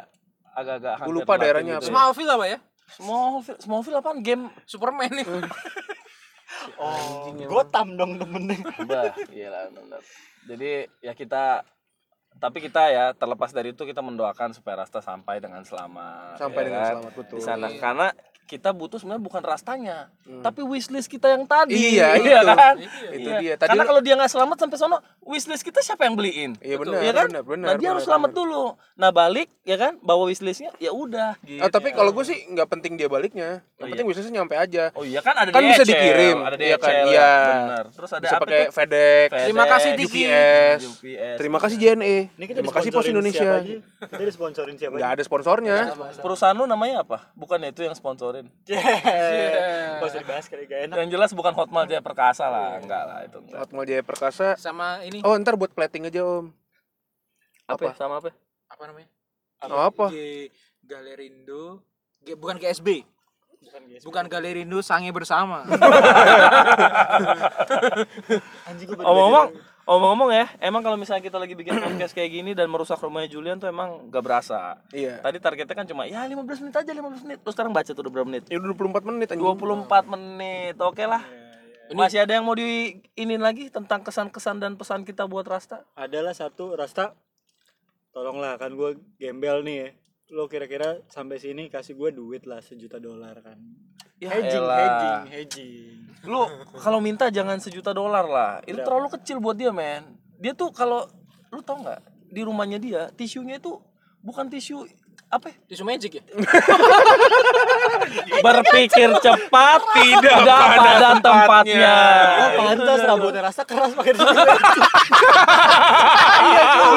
agak-agak 0.50 0.94
hampir 0.98 1.14
lupa 1.14 1.34
daerahnya 1.38 1.74
gitu 1.78 1.78
apa. 1.78 1.86
ya. 1.86 1.92
Smallville 1.94 2.32
apa 2.34 2.46
ya? 2.48 2.58
Smallville, 2.90 3.60
Smallville 3.62 3.98
apaan? 4.02 4.18
Game 4.26 4.44
Superman 4.66 5.14
nih. 5.14 5.26
oh 6.78 7.30
Gotham 7.46 7.96
dong 7.96 8.18
temennya 8.18 8.58
Bah, 8.86 9.14
iyalah 9.30 9.70
benar. 9.72 10.02
Jadi 10.50 10.90
ya 11.04 11.14
kita 11.14 11.64
tapi 12.40 12.62
kita 12.64 12.94
ya 12.94 13.06
terlepas 13.18 13.52
dari 13.52 13.74
itu 13.74 13.84
kita 13.84 14.00
mendoakan 14.00 14.54
supaya 14.54 14.86
Rasta 14.86 15.02
sampai 15.02 15.42
dengan 15.42 15.66
selamat. 15.66 16.40
Sampai 16.40 16.62
ya 16.62 16.66
dengan 16.70 16.82
kan? 16.82 16.94
selamat, 16.96 17.14
betul. 17.18 17.38
Di 17.38 17.44
sana 17.44 17.68
karena 17.76 18.08
kita 18.50 18.74
butuh 18.74 18.98
sebenarnya 18.98 19.22
bukan 19.22 19.42
rastanya, 19.42 20.10
tapi 20.42 20.66
wishlist 20.66 21.06
kita 21.06 21.30
yang 21.30 21.46
tadi. 21.46 21.78
Iya, 21.94 22.18
itu. 22.18 22.34
kan? 22.50 22.76
Itu 23.14 23.30
Iya. 23.30 23.38
dia. 23.38 23.54
Tadi 23.56 23.70
Karena 23.70 23.84
kalau 23.86 24.02
dia 24.02 24.18
nggak 24.18 24.26
selamat 24.28 24.58
sampai 24.58 24.76
sono, 24.76 24.98
wishlist 25.22 25.62
kita 25.62 25.80
siapa 25.80 26.04
yang 26.04 26.18
beliin? 26.18 26.58
Iya, 26.58 26.76
benar, 26.76 26.98
Iya 26.98 27.12
kan? 27.14 27.28
benar, 27.30 27.44
benar, 27.46 27.68
Nah, 27.68 27.76
dia 27.78 27.88
harus 27.88 28.02
benar, 28.02 28.10
selamat 28.10 28.30
benar. 28.32 28.40
dulu. 28.42 28.64
Nah, 28.96 29.10
balik 29.12 29.48
ya 29.62 29.78
kan, 29.78 29.94
bawa 30.00 30.26
wishlistnya, 30.26 30.74
ya 30.76 30.90
udah. 30.90 31.38
Gitu. 31.40 31.62
Ah, 31.62 31.70
tapi 31.70 31.94
kalau 31.94 32.10
gue 32.10 32.26
sih 32.26 32.42
nggak 32.44 32.68
penting 32.68 32.98
dia 32.98 33.06
baliknya. 33.06 33.62
Yang 33.78 33.86
Oh, 33.86 33.88
penting 33.88 34.08
bisnisnya 34.10 34.34
nyampe 34.36 34.56
aja. 34.58 34.84
Oh 34.92 35.06
iya 35.06 35.22
kan 35.22 35.38
ada 35.38 35.50
Kan 35.50 35.62
bisa 35.64 35.82
DHL, 35.82 35.92
dikirim. 35.94 36.38
ada 36.42 36.56
Iya 36.58 36.76
DHL, 36.76 36.82
kan? 36.82 36.90
ya, 36.90 37.06
Iya. 37.06 37.32
benar. 37.46 37.84
Terus 37.94 38.12
ada 38.12 38.26
Bisa 38.26 38.36
apa 38.36 38.44
pakai? 38.44 38.64
FedEx, 38.70 39.28
Terima 39.30 39.64
kasih, 39.64 39.90
FedEx, 39.90 40.02
Tiki. 40.04 40.24
UPS. 40.26 40.80
UPS. 40.90 41.36
Terima 41.38 41.58
kasih 41.60 41.78
JNE. 41.78 42.18
ini 42.28 42.44
kita 42.44 42.58
Terima 42.60 42.74
kasih 42.74 42.90
Pos 42.90 42.98
siapa 43.00 43.14
Indonesia. 43.14 43.50
aja? 43.56 43.78
kita 44.10 44.24
disponsorin 44.26 44.76
siapa 44.76 44.96
Nggak 44.96 45.12
ada 45.12 45.24
sponsornya. 45.24 45.78
Perusahaan 46.18 46.56
lu 46.56 46.66
namanya 46.66 47.06
apa? 47.06 47.30
Bukan 47.32 47.62
itu 47.64 47.82
yang 47.82 47.94
sponsorin. 47.94 48.39
Yeah. 48.70 50.00
Gak 50.00 50.10
usah 50.10 50.22
dibahas 50.24 50.46
kali 50.48 50.64
gak 50.66 50.80
enak 50.90 50.96
Yang 51.02 51.10
jelas 51.18 51.32
bukan 51.36 51.54
Hotmail 51.56 51.88
Jaya 51.90 52.04
Perkasa 52.04 52.46
lah, 52.48 52.80
enggak 52.80 53.04
lah 53.06 53.20
itu 53.28 53.38
enggak. 53.40 53.60
Hotmail 53.64 53.86
Jaya 53.88 54.04
Perkasa. 54.04 54.48
Sama 54.56 55.04
ini 55.04 55.20
Oh, 55.24 55.36
ntar 55.40 55.60
buat 55.60 55.72
plating 55.72 56.08
aja, 56.08 56.24
Om. 56.24 56.54
Apa? 57.70 57.94
ya? 57.94 57.94
Sama 57.96 58.18
apa? 58.18 58.34
apa 58.70 58.84
namanya? 58.86 59.10
Oh, 59.68 59.82
apa? 59.84 60.08
G 60.14 60.48
Galerindo. 60.86 61.84
G, 62.24 62.36
bukan 62.36 62.56
GSB. 62.56 63.04
bukan 63.60 63.82
guys 63.92 64.04
Bukan 64.08 64.26
Galerindo 64.32 64.80
Sange 64.80 65.12
bersama. 65.12 65.68
anjing 68.72 68.88
gue 68.88 68.96
Omong-omong, 69.04 69.52
omong-omong 69.90 70.30
ya, 70.30 70.46
emang 70.62 70.86
kalau 70.86 70.94
misalnya 71.02 71.26
kita 71.26 71.42
lagi 71.42 71.58
bikin 71.58 71.74
podcast 71.86 72.14
kayak 72.14 72.30
gini 72.30 72.54
dan 72.54 72.70
merusak 72.70 73.02
rumahnya 73.02 73.34
Julian 73.34 73.58
tuh 73.58 73.66
emang 73.74 74.14
gak 74.14 74.22
berasa. 74.22 74.78
Iya. 74.94 75.18
Tadi 75.26 75.42
targetnya 75.42 75.74
kan 75.74 75.90
cuma 75.90 76.06
ya 76.06 76.30
15 76.30 76.62
menit 76.62 76.76
aja 76.78 76.92
15 76.94 77.26
menit. 77.26 77.38
Terus 77.42 77.54
sekarang 77.58 77.74
baca 77.74 77.90
tuh 77.90 78.02
udah 78.06 78.14
berapa 78.14 78.28
menit? 78.30 78.46
Ya 78.54 78.62
udah 78.62 78.70
24 78.78 79.10
menit 79.10 79.28
anjing. 79.34 79.42
24 79.42 80.14
menit. 80.14 80.76
Oke 80.78 81.04
lah. 81.10 81.26
Masih 81.90 82.22
ada 82.22 82.38
yang 82.38 82.46
mau 82.46 82.54
di 82.54 83.02
ini 83.18 83.36
lagi 83.42 83.74
tentang 83.74 84.06
kesan-kesan 84.06 84.62
dan 84.62 84.78
pesan 84.78 85.02
kita 85.02 85.26
buat 85.26 85.50
Rasta? 85.50 85.82
adalah 85.98 86.38
satu 86.38 86.78
Rasta 86.78 87.18
tolonglah 88.14 88.58
kan 88.58 88.74
gue 88.74 88.98
gembel 89.22 89.62
nih 89.64 89.78
ya 89.78 89.90
lo 90.30 90.46
kira-kira 90.46 91.02
sampai 91.10 91.42
sini 91.42 91.74
kasih 91.74 91.98
gue 91.98 92.10
duit 92.14 92.46
lah 92.46 92.62
sejuta 92.62 93.02
dolar 93.02 93.34
kan. 93.42 93.58
Ya 94.20 94.30
hedging 94.30 94.62
elah. 94.62 94.78
hedging 94.78 95.22
hedging. 95.34 95.98
Lu 96.28 96.46
kalau 96.78 97.00
minta 97.02 97.32
jangan 97.34 97.58
sejuta 97.58 97.96
dolar 97.96 98.26
lah. 98.28 98.54
Itu 98.68 98.84
terlalu 98.86 99.10
kecil 99.18 99.42
buat 99.42 99.58
dia 99.58 99.74
men. 99.74 100.06
Dia 100.38 100.54
tuh 100.54 100.70
kalau 100.70 101.10
lu 101.50 101.66
tau 101.66 101.82
nggak? 101.82 102.30
Di 102.30 102.42
rumahnya 102.46 102.78
dia 102.78 103.02
tisunya 103.16 103.58
itu 103.58 103.82
bukan 104.22 104.52
tisu 104.52 104.86
apa? 105.30 105.54
Tisu 105.70 105.86
magic 105.86 106.18
ya? 106.18 106.24
Berpikir 108.46 109.14
cepat 109.22 109.82
tidak 109.94 110.42
pada, 110.42 111.22
tempatnya. 111.22 111.98
Oh, 112.58 112.66
pantas 112.66 113.00
rambutnya 113.06 113.42
rasa 113.46 113.62
keras 113.62 113.94
pakai 113.94 114.18
di 114.18 114.20
sini. 114.20 114.42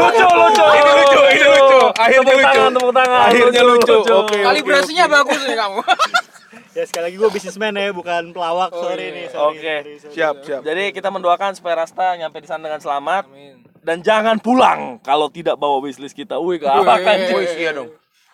lucu 0.00 0.26
lucu 0.32 0.64
Ini 0.64 0.92
lucu, 0.96 1.20
ini 1.28 1.44
lucu. 1.44 1.78
Akhirnya 2.00 2.24
tepuk 2.24 2.40
lucu. 2.40 2.48
tangan 2.56 2.70
tepuk 2.72 2.92
tangan 2.96 3.20
Akhirnya 3.28 3.62
lucu. 3.68 3.96
Oke. 4.00 4.38
Kalibrasinya 4.40 5.04
bagus 5.12 5.40
nih 5.44 5.56
kamu. 5.60 5.80
ya 6.80 6.84
sekali 6.88 7.04
lagi 7.12 7.16
gue 7.20 7.30
bisnismen 7.36 7.72
ya, 7.76 7.92
bukan 7.92 8.22
pelawak. 8.32 8.70
Oh, 8.72 8.80
sorry 8.88 9.12
iya. 9.12 9.16
nih. 9.16 9.26
Sorry, 9.28 9.44
Oke. 9.60 9.60
sorry, 9.60 9.92
sorry. 10.00 10.14
Siap, 10.16 10.34
siap. 10.40 10.60
jadi 10.64 10.82
kita 10.96 11.08
mendoakan 11.12 11.52
supaya 11.52 11.84
Rasta 11.84 12.16
nyampe 12.16 12.40
di 12.40 12.48
sana 12.48 12.64
dengan 12.64 12.80
selamat 12.80 13.28
Amin. 13.28 13.60
dan 13.84 14.00
jangan 14.00 14.40
pulang 14.40 14.96
kalau 15.04 15.28
tidak 15.28 15.60
bawa 15.60 15.84
wishlist 15.84 16.16
kita 16.16 16.40
wih 16.40 16.56
gak 16.56 16.80
apa 16.80 16.94
kan 17.04 17.16
Oh, 17.28 17.44
iya 17.44 17.76
dong. 17.76 17.92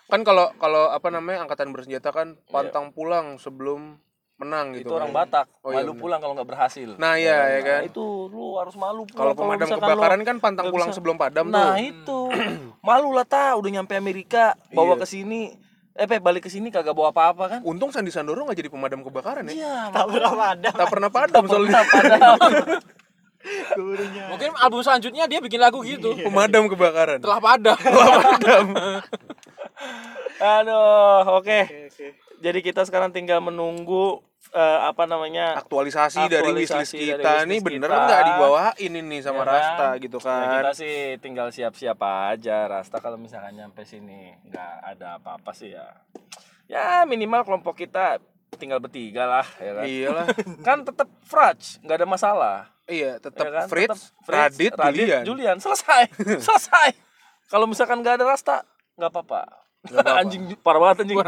Kan 0.08 0.20
kalau 0.22 0.50
kalau 0.56 0.88
apa 0.88 1.08
namanya 1.08 1.44
angkatan 1.44 1.68
bersenjata 1.68 2.08
kan 2.10 2.40
pantang 2.46 2.90
pulang 2.90 3.36
sebelum 3.36 4.00
menang 4.34 4.70
itu 4.72 4.86
gitu. 4.86 4.94
orang 4.94 5.10
kan. 5.10 5.18
Batak 5.20 5.46
Oh, 5.60 5.68
iya, 5.68 5.82
malu 5.82 5.92
bener. 5.92 6.00
pulang 6.00 6.18
kalau 6.18 6.32
nggak 6.32 6.48
berhasil 6.48 6.88
Nah, 6.94 7.12
iya 7.14 7.38
ya 7.50 7.60
kan. 7.60 7.80
itu 7.84 8.00
lu 8.26 8.54
harus 8.54 8.72
malu 8.72 9.02
pulang 9.02 9.18
Kalau 9.18 9.32
pemadam 9.34 9.66
kebakaran 9.68 10.16
lo 10.16 10.24
kan 10.24 10.36
pantang 10.38 10.66
pulang 10.68 10.88
bisa. 10.88 10.96
sebelum 10.96 11.16
padam 11.16 11.46
nah 11.48 11.74
tuh. 11.74 11.82
itu 11.82 12.18
malu 12.80 13.10
lah 13.10 13.26
ta 13.26 13.52
udah 13.52 13.68
nyampe 13.68 13.92
Amerika 13.92 14.54
bawa 14.70 14.94
Iya. 14.94 15.02
ke 15.02 15.06
sini 15.06 15.40
eh 15.92 16.06
Pe, 16.06 16.22
balik 16.22 16.46
ke 16.46 16.48
sini 16.48 16.70
kagak 16.70 16.94
bawa 16.94 17.10
apa-apa 17.10 17.44
kan 17.48 17.60
Untung 17.60 17.90
Sandi 17.90 18.08
Sandoro 18.08 18.46
nggak 18.46 18.54
jadi 18.56 18.70
pemadam 18.70 19.02
kebakaran 19.02 19.42
ya. 19.44 19.52
iya 19.52 19.76
Tak 19.90 20.06
pernah 20.06 20.32
ada. 20.48 20.70
Tak 20.72 20.86
pernah 20.86 21.10
padam 21.10 21.42
soalnya. 21.44 21.82
Gurunya. 23.74 24.24
Mungkin 24.28 24.50
album 24.56 24.80
selanjutnya 24.80 25.24
dia 25.24 25.38
bikin 25.38 25.58
lagu 25.58 25.82
gitu. 25.82 26.14
pemadam 26.16 26.66
kebakaran. 26.66 27.18
Telah 27.18 27.40
padam. 27.40 27.74
aduh 30.38 31.24
oke 31.34 31.58
oke. 31.88 32.06
jadi 32.38 32.58
kita 32.60 32.82
sekarang 32.82 33.10
tinggal 33.10 33.40
menunggu 33.40 34.20
eh, 34.50 34.78
apa 34.80 35.04
namanya 35.04 35.54
Aktualisasi, 35.56 36.26
dari 36.26 36.50
Aktualisasi 36.50 36.94
wishlist 36.94 36.94
dari 36.94 37.06
kita 37.16 37.32
nih 37.40 37.58
wishlist 37.58 37.66
bener 37.68 37.90
kita. 37.90 37.98
nggak 38.00 38.22
dibawain 38.24 38.92
ini 38.96 39.16
sama 39.18 39.36
Ya 39.36 39.40
kan? 39.40 39.50
Rasta 39.50 39.88
gitu 39.98 40.16
Ya, 40.16 40.24
kan. 40.24 40.42
kita 40.54 40.70
sih 40.74 40.94
tinggal 41.18 41.48
siap-siap 41.48 41.98
aja 42.00 42.56
Rasta 42.66 42.96
kalau 42.98 43.16
misalkan 43.16 43.54
nyampe 43.54 43.82
sini 43.82 44.30
nggak 44.44 44.72
ada 44.88 45.18
apa-apa 45.18 45.50
sih 45.52 45.72
ya 45.72 45.86
ya 46.66 46.86
minimal 47.02 47.42
kelompok 47.42 47.74
kita 47.76 48.20
tinggal 48.54 48.78
bertiga 48.78 49.24
lah 49.24 49.46
ya 49.56 49.72
kan 49.72 49.84
Iyalah. 49.84 50.26
kan 50.66 50.78
tetap 50.82 51.08
Fraj 51.22 51.78
nggak 51.80 51.96
ada 51.96 52.08
masalah 52.08 52.58
iya, 52.84 53.18
tetap 53.18 53.44
ya 53.44 53.52
kan? 53.54 53.66
Fritz, 53.68 54.16
Fritz, 54.22 54.56
Radit, 54.56 54.72
Julian. 54.72 55.22
Julian 55.22 55.56
selesai 55.58 56.08
selesai 56.46 56.88
kalau 57.46 57.66
misalkan 57.66 58.00
nggak 58.00 58.16
ada 58.16 58.24
Rasta 58.24 58.64
nggak 58.96 59.10
apa-apa 59.10 59.42
anjing 60.18 60.42
parah 60.58 60.80
banget 60.80 61.06
anjing 61.06 61.18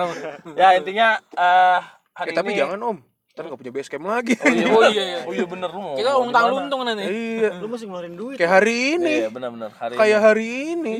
ya 0.54 0.68
intinya 0.74 1.08
eh 1.32 1.80
hari 2.12 2.30
Eh, 2.30 2.36
tapi 2.36 2.50
ini 2.50 2.58
jangan 2.58 2.80
Om. 2.82 2.98
Ntar 3.30 3.46
nggak 3.46 3.60
punya 3.62 3.72
base 3.72 3.88
camp 3.88 4.04
lagi. 4.04 4.34
oh 4.34 4.50
iya, 4.50 4.66
Oh 4.68 4.82
iya, 4.84 5.02
iya. 5.06 5.18
oh 5.22 5.32
iya 5.32 5.46
bener 5.46 5.70
lu 5.70 5.94
Kita 5.94 6.10
di 6.10 6.28
mana? 6.28 6.50
luntung 6.50 6.80
nanti. 6.82 7.04
iya. 7.06 7.50
Lu 7.56 7.66
mesti 7.66 7.86
ngeluarin 7.86 8.14
duit. 8.14 8.36
Kayak 8.36 8.52
hari 8.52 8.76
ini. 8.98 9.14
iya 9.16 9.30
benar-benar 9.30 9.70
hari 9.72 9.94
Kayak 9.94 10.18
ini. 10.18 10.26
hari 10.26 10.46
ini. 10.68 10.94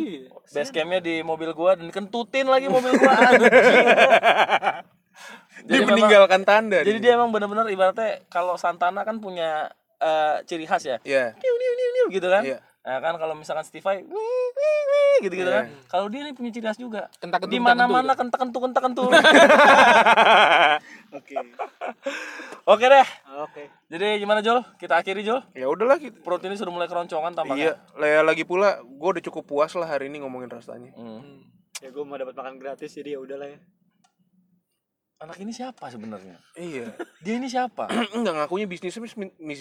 Base 0.47 0.71
campnya 0.71 1.01
di 1.01 1.15
mobil 1.21 1.51
gua 1.51 1.75
dan 1.75 1.91
kentutin 1.91 2.47
lagi 2.47 2.67
mobil 2.67 2.95
gua. 2.95 3.13
Dia 5.61 5.77
memang- 5.77 5.93
meninggalkan 5.93 6.41
tanda. 6.43 6.81
jadi 6.81 6.99
dia 6.99 7.13
emang 7.15 7.29
benar-benar 7.29 7.69
ibaratnya 7.69 8.25
kalau 8.27 8.57
Santana 8.57 9.05
kan 9.05 9.19
punya 9.19 9.69
eh, 9.99 10.41
ciri 10.47 10.65
khas 10.65 10.81
ya. 10.83 10.97
Iya. 11.03 11.37
Niu 11.37 11.53
niu 11.53 11.73
niu 11.75 11.89
niu 11.93 12.07
gitu 12.09 12.27
kan. 12.27 12.43
Iya. 12.43 12.59
Nah 12.81 12.97
kan 12.99 13.15
kalau 13.17 13.35
misalkan 13.35 13.61
Stevie 13.63 14.09
gitu 15.21 15.35
gitu 15.37 15.45
Iya. 15.45 15.53
kan. 15.53 15.65
Kalau 15.87 16.07
dia 16.09 16.25
nih 16.25 16.33
punya 16.33 16.49
ciri 16.49 16.65
khas 16.65 16.77
juga. 16.77 17.13
Kentak-kentuk, 17.19 17.53
Di 17.53 17.61
mana-mana 17.61 18.17
kentak-kentuk 18.17 18.61
kentak-kentuk. 18.63 19.11
Oke. 21.13 21.37
Oke 22.65 22.85
deh. 22.87 23.09
Oke. 23.39 23.63
Jadi 23.87 24.07
gimana 24.17 24.41
Jol? 24.41 24.65
Kita 24.77 24.97
akhiri 24.97 25.21
Jol. 25.21 25.45
Ya 25.53 25.69
udahlah 25.69 26.01
gitu. 26.01 26.17
Perut 26.21 26.41
ini 26.41 26.57
sudah 26.57 26.73
mulai 26.73 26.89
keroncongan 26.89 27.33
Iya, 27.33 27.37
tampaknya. 27.37 27.73
lah 27.97 28.23
lagi 28.25 28.45
pula 28.45 28.81
gue 28.81 29.09
udah 29.11 29.23
cukup 29.23 29.45
puas 29.45 29.73
lah 29.75 29.87
hari 29.87 30.09
ini 30.09 30.25
ngomongin 30.25 30.49
Rastanya. 30.49 30.97
Hmm. 30.97 31.45
Ya 31.81 31.89
gue 31.89 32.01
mau 32.01 32.17
dapat 32.17 32.33
makan 32.33 32.57
gratis 32.57 32.93
jadi 32.93 33.17
ya 33.17 33.21
udahlah 33.21 33.49
ya. 33.51 33.59
Anak 35.21 35.37
ini 35.37 35.53
siapa 35.53 35.85
sebenarnya? 35.87 36.41
Iya. 36.57 36.97
Dia 37.21 37.37
ini 37.37 37.45
siapa? 37.45 37.93
Enggak 38.17 38.35
ngakunya 38.35 38.65
bisnis 38.65 38.97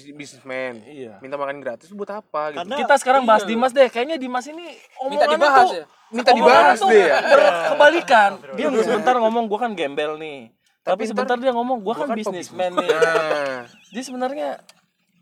bisnismen. 0.07 0.79
Iya. 0.87 1.19
Minta 1.19 1.35
makan 1.35 1.59
gratis 1.59 1.91
buat 1.91 2.07
apa 2.07 2.55
gitu. 2.55 2.63
Karena- 2.63 2.79
Kita 2.79 2.95
sekarang 2.95 3.27
bahas 3.27 3.43
Dimas 3.43 3.75
deh. 3.75 3.83
Kayaknya 3.85 4.15
Dimas 4.15 4.47
ini 4.47 4.71
Minta 5.03 5.27
omongannya 5.27 5.35
dibahas 5.35 5.59
tuh- 5.61 5.75
ya. 5.75 5.85
Minta 6.09 6.31
dibahas 6.31 6.79
deh 6.79 7.01
ya. 7.03 7.17
Berkebalikan. 7.19 8.31
Dia 8.55 8.67
sebentar 8.79 9.13
ngomong 9.19 9.43
gua 9.45 9.59
kan 9.59 9.71
gembel 9.75 10.15
nih. 10.15 10.47
Tapi, 10.79 10.95
Tapi 10.95 11.03
sebentar 11.05 11.35
dia 11.35 11.51
ngomong 11.51 11.77
gua 11.77 11.91
gua 11.91 12.01
kan 12.01 12.07
kan 12.07 12.17
bisnismen 12.17 12.71
nih. 12.73 12.87
Nah, 12.89 13.59
Dia 13.91 14.01
sebenarnya 14.01 14.49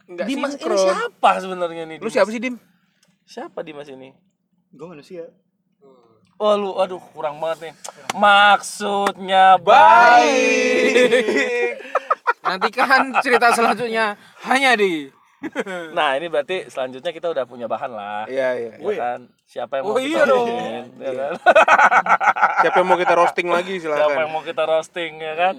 enggak 0.05 0.25
Dimas 0.29 0.53
ini 0.53 0.61
sinkron. 0.61 0.77
siapa 0.77 1.31
sebenarnya 1.41 1.83
nih? 1.83 1.97
Lu 1.97 2.01
Dimas? 2.03 2.13
siapa 2.13 2.29
sih, 2.29 2.39
Dim? 2.39 2.55
Siapa 3.25 3.59
Dimas 3.59 3.89
ini? 3.89 4.13
gue 4.69 4.85
manusia. 4.85 5.25
Oh 6.37 6.53
lu, 6.53 6.77
aduh 6.77 7.01
kurang 7.11 7.41
banget 7.41 7.69
nih. 7.69 7.73
Maksudnya 8.13 9.57
baik. 9.57 11.01
Nantikan 12.45 13.09
cerita 13.25 13.49
selanjutnya 13.51 14.13
hanya 14.45 14.77
di 14.77 15.09
Nah 15.93 16.17
ini 16.17 16.29
berarti 16.29 16.65
selanjutnya 16.65 17.09
kita 17.09 17.29
udah 17.29 17.45
punya 17.45 17.65
bahan 17.65 17.89
lah. 17.89 18.25
Iya, 18.25 18.49
iya. 18.53 18.73
Ya 18.77 18.93
kan? 18.97 19.19
Siapa 19.45 19.81
yang 19.81 19.85
Oh, 19.85 19.93
mau 19.93 20.01
kita 20.01 20.09
iya 20.09 20.21
dong. 20.25 20.45
ya 20.97 21.11
kan? 21.13 21.33
Siapa 22.61 22.77
yang 22.77 22.87
mau 22.89 22.97
kita 22.97 23.13
roasting 23.13 23.47
lagi 23.49 23.73
Siapa 23.81 24.17
yang 24.17 24.31
mau 24.33 24.41
kita 24.41 24.63
roasting 24.65 25.11
ya 25.17 25.33
kan? 25.33 25.55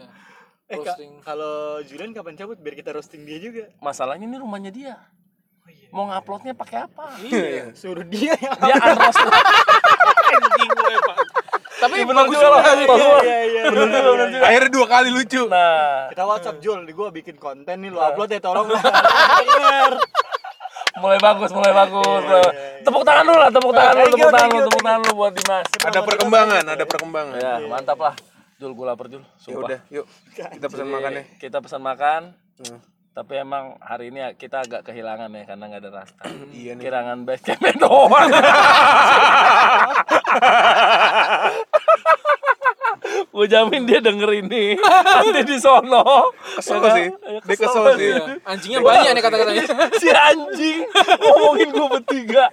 Eh 0.68 0.76
Kak, 0.76 0.94
Posting. 0.94 1.10
kalau 1.24 1.80
Julian 1.82 2.12
kapan 2.12 2.36
cabut 2.36 2.58
biar 2.60 2.76
kita 2.76 2.92
roasting 2.92 3.24
dia 3.24 3.38
juga. 3.40 3.66
Masalahnya 3.80 4.28
ini 4.28 4.36
rumahnya 4.36 4.70
dia. 4.70 4.94
Mau 5.88 6.04
nguploadnya 6.04 6.52
pakai 6.52 6.84
apa? 6.84 7.16
Iya, 7.24 7.72
suruh 7.72 8.04
dia 8.04 8.36
yang 8.36 8.52
Dia 8.60 8.76
unroasted. 10.28 11.00
Tapi 11.78 11.96
bener 12.02 12.26
bagus 12.26 12.36
juga. 12.42 12.58
Bagus. 12.58 13.22
Iya, 13.22 13.38
iya. 13.46 13.62
Bener 13.70 13.86
juga, 13.86 14.08
bener 14.10 14.28
juga. 14.34 14.44
Akhirnya 14.50 14.70
dua 14.74 14.86
kali 14.90 15.08
lucu. 15.14 15.42
Nah, 15.46 16.10
Kita 16.10 16.22
WhatsApp 16.26 16.58
Jul, 16.58 16.80
gue 16.82 17.08
bikin 17.22 17.36
konten 17.38 17.76
nih 17.78 17.90
lu 17.94 17.98
upload 18.02 18.30
ya 18.34 18.40
tolong 18.42 18.66
lah. 18.74 18.82
Mulai 20.98 21.18
bagus, 21.22 21.50
mulai 21.54 21.70
bagus. 21.70 22.22
Tepuk 22.82 23.02
tangan 23.06 23.22
dulu 23.22 23.38
lah, 23.38 23.50
tepuk 23.54 23.70
tangan 23.70 23.94
dulu, 23.94 24.02
Thank 24.02 24.10
you, 24.10 24.18
tepuk 24.18 24.34
tangan 24.34 24.50
you, 24.50 24.62
tepuk 24.66 24.82
tangan 24.82 25.00
dulu 25.06 25.14
buat 25.14 25.32
Dimas. 25.38 25.66
Ada 25.78 26.00
perkembangan, 26.02 26.62
ada 26.66 26.84
perkembangan. 26.84 27.38
Ya, 27.38 27.54
mantap 27.70 27.98
lah. 28.02 28.14
Jul, 28.58 28.74
gue 28.74 28.86
lapar 28.86 29.06
Jul. 29.06 29.22
Ya 29.46 29.54
udah, 29.54 29.80
yuk. 29.94 30.06
Kita 30.34 30.66
pesan 30.66 30.86
Jadi, 30.90 30.94
makannya. 30.98 31.22
Kita 31.38 31.58
pesan 31.62 31.80
makan. 31.86 32.22
Tapi 33.18 33.34
emang 33.34 33.74
hari 33.82 34.14
ini 34.14 34.22
kita 34.38 34.62
agak 34.62 34.86
kehilangan 34.86 35.26
ya 35.34 35.42
karena 35.42 35.64
nggak 35.66 35.82
ada 35.82 35.90
rasta. 35.90 36.22
Iya 36.54 36.78
nih. 36.78 36.86
Kehilangan 36.86 37.26
base 37.26 37.50
doang. 37.82 38.30
Gue 43.28 43.46
jamin 43.46 43.82
dia 43.82 43.98
denger 43.98 44.30
ini 44.38 44.78
nanti 45.16 45.40
di 45.42 45.56
sono. 45.56 46.32
Kesel 46.56 46.78
Ya 46.78 46.90
sih. 46.90 47.06
Ya, 47.08 47.38
Dia 47.40 47.56
kesel 47.56 47.84
sih. 47.94 48.08
Iya. 48.08 48.24
Anjingnya 48.42 48.80
banyak 48.80 49.10
nih 49.10 49.22
kata-katanya. 49.22 49.64
si 50.00 50.08
anjing 50.08 50.78
ngomongin 51.18 51.68
gue 51.70 51.86
bertiga 51.90 52.44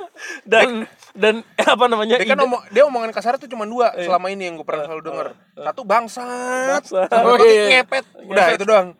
dan 0.44 0.68
dan 1.12 1.36
apa 1.58 1.86
namanya 1.86 2.20
Dia 2.20 2.28
kan 2.28 2.40
omong, 2.42 2.62
dia 2.70 2.84
omongan 2.84 3.10
kasar 3.10 3.36
tuh 3.36 3.48
cuma 3.48 3.64
dua 3.64 3.96
selama 3.96 4.28
ini 4.28 4.46
yang 4.46 4.56
gue 4.56 4.64
pernah 4.64 4.84
selalu 4.84 5.04
denger. 5.04 5.28
Satu 5.56 5.82
bangsat, 5.84 6.84
Bangsat. 6.84 7.08
satu 7.08 7.26
Oh, 7.26 7.38
iya. 7.40 7.82
ngepet. 7.82 8.06
Udah 8.26 8.46
itu 8.52 8.64
doang. 8.64 8.92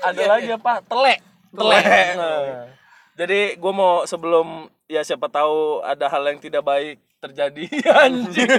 ada 0.00 0.22
lagi 0.28 0.50
apa 0.50 0.82
telek 0.82 1.20
telek 1.52 1.84
Nah. 2.12 2.66
jadi 3.14 3.54
gue 3.54 3.72
mau 3.72 4.02
sebelum 4.02 4.66
ya 4.90 5.00
siapa 5.06 5.30
tahu 5.30 5.82
ada 5.84 6.06
hal 6.10 6.22
yang 6.26 6.38
tidak 6.42 6.62
baik 6.64 6.98
terjadi 7.22 7.70
anjing. 8.02 8.50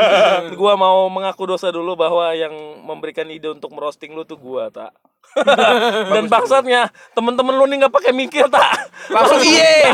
Gue 0.60 0.72
mau 0.76 1.08
mengaku 1.08 1.48
dosa 1.48 1.72
dulu 1.72 1.96
bahwa 1.96 2.36
yang 2.36 2.52
memberikan 2.84 3.24
ide 3.32 3.48
untuk 3.48 3.72
merosting 3.72 4.12
lu 4.12 4.28
tuh 4.28 4.36
gue 4.36 4.64
tak 4.68 4.92
dan 6.12 6.28
bangsatnya 6.28 6.92
temen-temen 7.16 7.56
lu 7.56 7.64
nih 7.64 7.80
nggak 7.80 7.94
pakai 7.94 8.12
mikir 8.12 8.52
tak 8.52 8.68
Langsung 9.08 9.40
iye. 9.40 9.88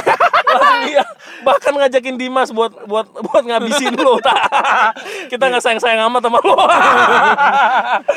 langsung 0.51 0.83
iya. 0.91 1.05
Bahkan 1.47 1.79
ngajakin 1.79 2.19
Dimas 2.19 2.51
buat 2.51 2.75
buat 2.91 3.07
buat 3.07 3.47
ngabisin 3.47 3.95
lu 3.95 4.19
tak 4.19 4.35
kita 5.31 5.47
nggak 5.47 5.63
sayang 5.63 5.79
sayang 5.79 6.11
amat 6.11 6.27
sama 6.27 6.43
lu. 6.43 6.59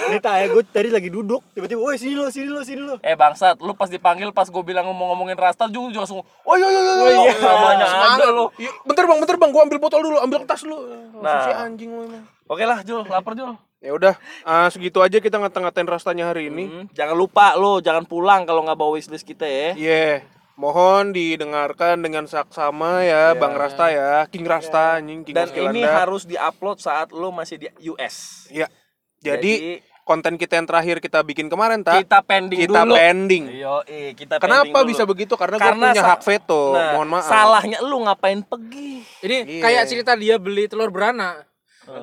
Ini 0.10 0.18
tak 0.18 0.34
ya 0.34 0.46
gue 0.50 0.64
tadi 0.66 0.90
lagi 0.90 1.14
duduk, 1.14 1.46
tiba-tiba, 1.54 1.78
woi 1.78 2.02
sini 2.02 2.18
lo, 2.18 2.34
sini 2.34 2.50
lo, 2.50 2.66
sini 2.66 2.82
lo. 2.82 2.96
Eh 3.06 3.14
bangsat, 3.14 3.62
lu 3.62 3.78
pas 3.78 3.92
dipanggil 3.92 4.34
pas 4.34 4.50
gue 4.50 4.64
bilang 4.66 4.90
ngomong-ngomongin 4.90 5.38
Rasta 5.38 5.70
juga 5.70 6.02
langsung, 6.02 6.26
oh 6.26 6.56
iya 6.58 6.68
iya 6.74 6.82
iya, 7.52 7.70
iya. 7.76 7.86
namanya 7.86 8.16
ada 8.16 8.28
lu. 8.32 8.46
Yuk, 8.56 8.76
Bentar 8.88 9.04
bang, 9.06 9.20
bentar 9.20 9.38
bang, 9.38 9.52
gua 9.52 9.62
ambil 9.68 9.80
botol 9.80 10.02
dulu, 10.02 10.18
ambil 10.20 10.40
tas 10.48 10.62
lu. 10.64 10.78
Nah. 11.20 11.44
Si 11.44 11.52
anjing 11.52 11.90
lu 11.92 12.02
emang. 12.08 12.24
Oke 12.48 12.64
lah 12.64 12.80
Jul, 12.84 13.04
lapar 13.08 13.34
Jul. 13.36 13.56
Ya 13.82 13.92
udah, 13.98 14.14
ah, 14.46 14.70
segitu 14.70 15.02
aja 15.02 15.18
kita 15.18 15.42
ngata-ngatain 15.42 15.90
rastanya 15.90 16.30
hari 16.30 16.54
ini. 16.54 16.70
Hmm, 16.70 16.86
Jangan 16.94 17.18
lupa 17.18 17.58
lu, 17.58 17.82
jangan 17.82 18.06
pulang 18.06 18.46
kalau 18.46 18.62
nggak 18.62 18.78
bawa 18.78 18.94
wishlist 18.94 19.26
kita 19.26 19.50
ya. 19.50 19.74
Iya. 19.74 20.22
Mohon 20.54 21.18
didengarkan 21.18 22.06
dengan 22.06 22.30
saksama 22.30 23.02
ya, 23.02 23.34
Bang 23.34 23.58
Rasta 23.58 23.90
ya, 23.90 24.30
King 24.30 24.46
Rasta 24.46 25.02
anjing 25.02 25.26
King 25.26 25.34
Dan 25.34 25.50
Oskilanda. 25.50 25.74
ini 25.74 25.82
harus 25.82 26.30
diupload 26.30 26.78
saat 26.78 27.10
lo 27.10 27.34
masih 27.34 27.58
di 27.58 27.68
US. 27.90 28.46
Ya. 28.54 28.70
Jadi, 29.18 29.82
konten 30.12 30.34
kita 30.36 30.54
yang 30.54 30.66
terakhir 30.66 30.96
kita 31.00 31.18
bikin 31.22 31.46
kemarin 31.48 31.80
tak 31.80 32.02
kita 32.02 32.20
pending 32.20 32.60
kita 32.60 32.80
dulu. 32.84 32.94
pending. 32.94 33.44
Yo, 33.54 33.80
kita 34.12 34.36
pending 34.36 34.44
Kenapa 34.44 34.78
dulu. 34.78 34.88
bisa 34.92 35.02
begitu? 35.06 35.34
Karena, 35.34 35.56
gue 35.56 35.64
Karena 35.64 35.86
punya 35.88 36.02
sa- 36.02 36.08
hak 36.12 36.20
veto. 36.22 36.62
Nah, 36.72 36.88
Mohon 36.94 37.08
maaf. 37.10 37.26
Salahnya 37.26 37.78
lu 37.80 37.96
ngapain 38.02 38.40
pergi? 38.42 38.90
Ini 39.22 39.36
Iya. 39.48 39.62
kayak 39.62 39.84
cerita 39.88 40.12
dia 40.14 40.36
beli 40.36 40.68
telur 40.68 40.90
beranak. 40.90 41.46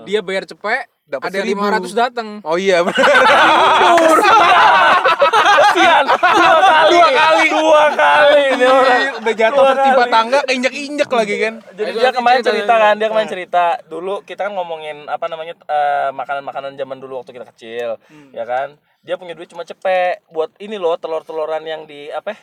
Dia 0.03 0.19
bayar 0.21 0.43
cepet, 0.45 0.85
Dapat 1.05 1.27
ada 1.27 1.37
seribu. 1.39 1.61
500 1.61 1.93
datang. 1.95 2.29
Oh 2.43 2.57
iya 2.57 2.81
benar. 2.81 2.97
Kasihan. 5.59 6.05
Dua 6.07 6.49
kali. 6.63 6.89
Dua 6.91 7.11
kali. 7.11 7.47
Dua 7.51 7.85
kali 7.95 8.43
ini 8.55 8.65
orang. 8.65 9.01
Udah 9.19 9.35
jatuh 9.35 9.65
kali. 9.75 10.11
tangga 10.11 10.39
keinjek-injek 10.47 11.11
lagi 11.11 11.35
kan. 11.43 11.55
Jadi 11.75 11.91
dia 11.99 12.13
kemarin 12.15 12.41
cerita 12.43 12.75
kan, 12.79 12.95
dia 12.97 13.09
kemarin 13.11 13.29
cerita 13.29 13.65
dulu 13.87 14.15
kita 14.23 14.47
kan 14.49 14.53
ngomongin 14.55 15.07
apa 15.11 15.27
namanya 15.27 15.55
eh, 15.67 16.11
makanan-makanan 16.15 16.79
zaman 16.79 16.99
dulu 16.99 17.21
waktu 17.21 17.35
kita 17.35 17.47
kecil, 17.55 17.89
ya 18.33 18.45
kan? 18.47 18.79
Dia 19.03 19.15
punya 19.15 19.33
duit 19.33 19.49
cuma 19.49 19.63
cepet 19.63 20.21
buat 20.29 20.51
ini 20.59 20.77
loh 20.77 20.99
telur-teluran 20.99 21.63
yang 21.65 21.87
di 21.87 22.11
apa? 22.11 22.35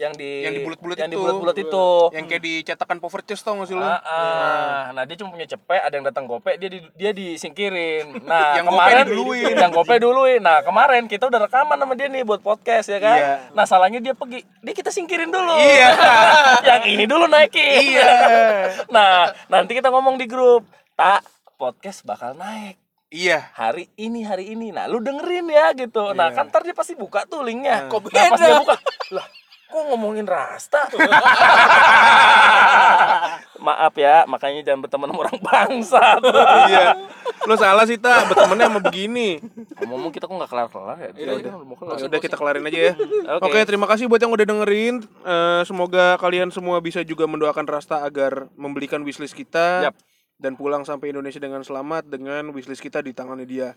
Ya? 0.00 0.08
Yang 0.08 0.12
di 0.16 0.30
Yang 0.40 0.52
di 0.56 0.60
bulat-bulat 0.64 0.96
yang 0.96 1.10
itu. 1.10 1.12
di 1.12 1.20
bulat-bulat 1.20 1.56
itu. 1.60 1.86
Yang 2.16 2.24
kayak 2.24 2.42
dicetakan 2.42 2.96
chest 3.20 3.44
tau 3.44 3.52
gak 3.60 3.68
sih 3.68 3.76
lu? 3.76 3.84
Ah, 3.84 4.00
ah. 4.00 4.80
Nah 4.96 5.04
dia 5.04 5.14
cuma 5.14 5.28
punya 5.30 5.44
cepet, 5.44 5.80
ada 5.84 5.92
yang 5.92 6.06
datang 6.08 6.24
gope, 6.24 6.56
dia 6.56 6.68
di, 6.72 6.80
dia 6.96 7.12
disingkirin. 7.12 8.16
Nah 8.30 8.56
Yang 8.56 8.66
kemarin 8.72 9.04
diduluin. 9.04 9.54
yang 9.54 9.70
gope 9.70 9.94
duluin. 10.00 10.40
Nah 10.40 10.64
kemarin 10.64 11.04
kita 11.04 11.28
udah 11.28 11.40
rekaman 11.44 11.76
sama 11.76 11.92
dia 11.92 12.08
nih 12.08 12.24
buat 12.24 12.40
podcast 12.40 12.88
ya 12.88 12.98
kan. 12.98 13.18
Iya. 13.18 13.34
Nah 13.52 13.64
salahnya 13.68 14.00
dia 14.00 14.16
pergi, 14.16 14.40
dia 14.40 14.72
kita 14.72 14.88
singkirin 14.88 15.28
dulu. 15.28 15.52
Iya. 15.52 15.90
yang 16.70 16.82
ini 16.88 17.04
dulu 17.04 17.28
naikin. 17.28 17.92
Iya. 17.92 18.10
nah 18.94 19.28
nanti 19.46 19.76
kita 19.76 19.92
ngomong 19.92 20.16
di 20.16 20.24
grup, 20.24 20.64
tak 20.94 21.20
podcast 21.54 22.02
bakal 22.02 22.32
naik 22.32 22.80
Iya. 23.10 23.50
hari 23.52 23.90
ini 23.98 24.22
hari 24.22 24.54
ini. 24.54 24.70
Nah 24.70 24.86
lu 24.86 25.02
dengerin 25.02 25.50
ya 25.50 25.74
gitu. 25.74 26.14
Nah 26.14 26.30
kan 26.30 26.46
ntar 26.46 26.62
dia 26.62 26.72
pasti 26.72 26.94
buka 26.94 27.26
tuh 27.26 27.42
linknya. 27.42 27.90
Kok 27.90 28.06
Nah, 28.06 28.22
pas 28.30 28.38
beda? 28.38 28.46
dia 28.46 28.58
buka, 28.62 28.76
lah 29.10 29.26
kok 29.70 29.82
ngomongin 29.86 30.26
rasta? 30.26 30.90
Maaf 33.60 33.94
ya, 33.94 34.24
makanya 34.26 34.66
jangan 34.66 34.80
berteman 34.82 35.08
sama 35.12 35.20
orang 35.24 35.38
bangsat. 35.40 36.20
iya. 36.68 36.96
Lu 37.44 37.54
salah 37.56 37.84
sih 37.86 37.96
tak, 38.00 38.28
bertemannya 38.32 38.66
sama 38.66 38.80
begini. 38.82 39.40
Ngomong 39.84 40.10
kita 40.12 40.26
kok 40.26 40.34
nggak 40.34 40.50
kelar-kelar 40.50 40.96
ya? 40.98 41.10
Ya 41.14 41.32
udah, 41.38 41.52
kelar. 41.76 41.96
Ya 42.00 42.04
udah 42.08 42.20
kita 42.20 42.36
kelarin 42.36 42.64
aja 42.66 42.80
ya. 42.92 42.94
Oke. 43.38 43.52
Oke, 43.52 43.60
terima 43.68 43.86
kasih 43.86 44.08
buat 44.08 44.20
yang 44.20 44.32
udah 44.32 44.46
dengerin. 44.48 45.04
Eh, 45.04 45.62
semoga 45.68 46.16
kalian 46.18 46.48
semua 46.50 46.80
bisa 46.80 47.04
juga 47.04 47.28
mendoakan 47.28 47.68
Rasta 47.68 48.02
agar 48.02 48.48
membelikan 48.56 49.04
wishlist 49.04 49.36
kita 49.36 49.92
Yap. 49.92 49.94
dan 50.40 50.56
pulang 50.56 50.82
sampai 50.88 51.12
Indonesia 51.12 51.40
dengan 51.40 51.60
selamat 51.60 52.08
dengan 52.08 52.48
wishlist 52.56 52.80
kita 52.80 53.04
di 53.04 53.12
tangannya 53.12 53.44
dia. 53.44 53.68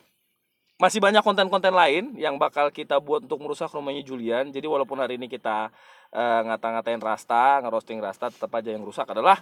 Masih 0.82 1.00
banyak 1.00 1.22
konten-konten 1.22 1.72
lain 1.72 2.18
yang 2.18 2.42
bakal 2.42 2.74
kita 2.74 2.98
buat 2.98 3.24
untuk 3.24 3.40
merusak 3.46 3.70
rumahnya 3.70 4.02
Julian. 4.02 4.50
Jadi 4.50 4.66
walaupun 4.66 5.00
hari 5.00 5.22
ini 5.22 5.30
kita 5.30 5.70
eh, 6.12 6.40
ngata-ngatain 6.50 7.00
Rasta, 7.00 7.62
ngerosting 7.62 8.02
Rasta, 8.02 8.34
tetap 8.34 8.50
aja 8.58 8.74
yang 8.74 8.82
rusak 8.82 9.06
adalah 9.10 9.40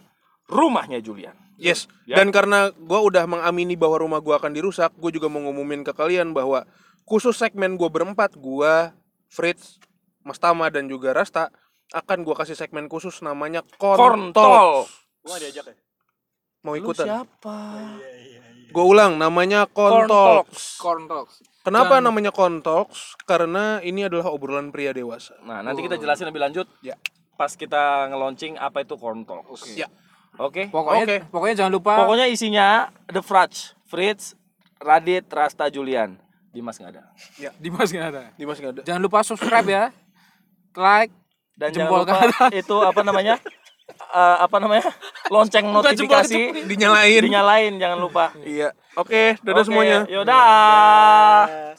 rumahnya 0.52 1.00
Julian. 1.00 1.34
Yes. 1.56 1.88
Ya. 2.04 2.20
Dan 2.20 2.36
karena 2.36 2.76
gua 2.76 3.00
udah 3.06 3.24
mengamini 3.30 3.80
bahwa 3.80 4.04
rumah 4.04 4.20
gua 4.20 4.42
akan 4.42 4.52
dirusak, 4.52 4.92
gue 5.00 5.12
juga 5.16 5.32
mau 5.32 5.40
ngumumin 5.40 5.86
ke 5.88 5.96
kalian 5.96 6.36
bahwa 6.36 6.68
khusus 7.08 7.38
segmen 7.40 7.80
gua 7.80 7.88
berempat, 7.88 8.36
gua, 8.36 8.92
Fritz, 9.32 9.80
Mas 10.28 10.42
Tama 10.42 10.68
dan 10.68 10.92
juga 10.92 11.16
Rasta 11.16 11.54
akan 11.96 12.28
gua 12.28 12.36
kasih 12.36 12.60
segmen 12.60 12.92
khusus 12.92 13.24
namanya 13.24 13.64
Kontol. 13.80 14.34
Kontol. 14.34 14.68
Gua 15.24 15.30
nggak 15.38 15.42
diajak 15.48 15.66
ya? 15.72 15.76
Mau 16.62 16.78
Lu 16.78 16.82
ikutan? 16.84 17.06
siapa? 17.08 17.58
Gue 18.72 18.86
ulang, 18.88 19.20
namanya 19.20 19.68
Kontol. 19.68 20.48
Corn 20.80 21.06
Talks. 21.12 21.44
Kenapa 21.62 22.02
namanya 22.02 22.34
Kontox? 22.34 23.14
Karena 23.30 23.78
ini 23.86 24.08
adalah 24.08 24.34
obrolan 24.34 24.74
pria 24.74 24.90
dewasa. 24.96 25.38
Nah, 25.46 25.62
nanti 25.62 25.86
kita 25.86 26.00
jelasin 26.02 26.26
lebih 26.26 26.42
lanjut. 26.42 26.66
Ya. 26.82 26.98
Pas 27.38 27.54
kita 27.54 28.10
nge-launching 28.10 28.58
apa 28.58 28.82
itu 28.82 28.98
corn 28.98 29.22
talks. 29.28 29.78
Ya. 29.78 29.86
Oke. 30.42 30.74
Pokoknya 30.74 31.06
Oke. 31.06 31.18
pokoknya 31.30 31.56
jangan 31.62 31.74
lupa 31.76 32.02
Pokoknya 32.02 32.26
isinya 32.32 32.90
The 33.06 33.22
Frats, 33.22 33.78
Fritz, 33.86 34.34
Radit, 34.82 35.30
Rasta, 35.30 35.70
Julian. 35.70 36.18
Dimas 36.50 36.82
nggak 36.82 36.92
ada. 36.98 37.04
Dimas 37.62 37.90
nggak 37.94 38.08
ada. 38.10 38.24
Dimas 38.36 38.58
nggak 38.58 38.72
ada. 38.80 38.82
Jangan 38.82 39.02
lupa 39.02 39.22
subscribe 39.22 39.68
ya. 39.70 39.84
Like, 40.74 41.14
Dan 41.54 41.76
Jempol 41.76 42.08
jangan 42.08 42.32
lupa 42.32 42.48
itu 42.50 42.78
apa 42.82 43.02
namanya? 43.06 43.36
Eh, 43.96 44.38
apa 44.44 44.56
namanya? 44.60 44.92
Lonceng 45.32 45.66
notifikasi 45.72 46.68
Dinyalain. 46.68 47.22
dinyalain 47.24 47.74
jangan 47.80 47.98
lupa. 48.00 48.36
Iya. 48.44 48.76
Oke, 49.00 49.40
dadah 49.40 49.64
Oke, 49.64 49.68
semuanya. 49.72 50.00
Yaudah. 50.10 51.48
Eh, 51.48 51.74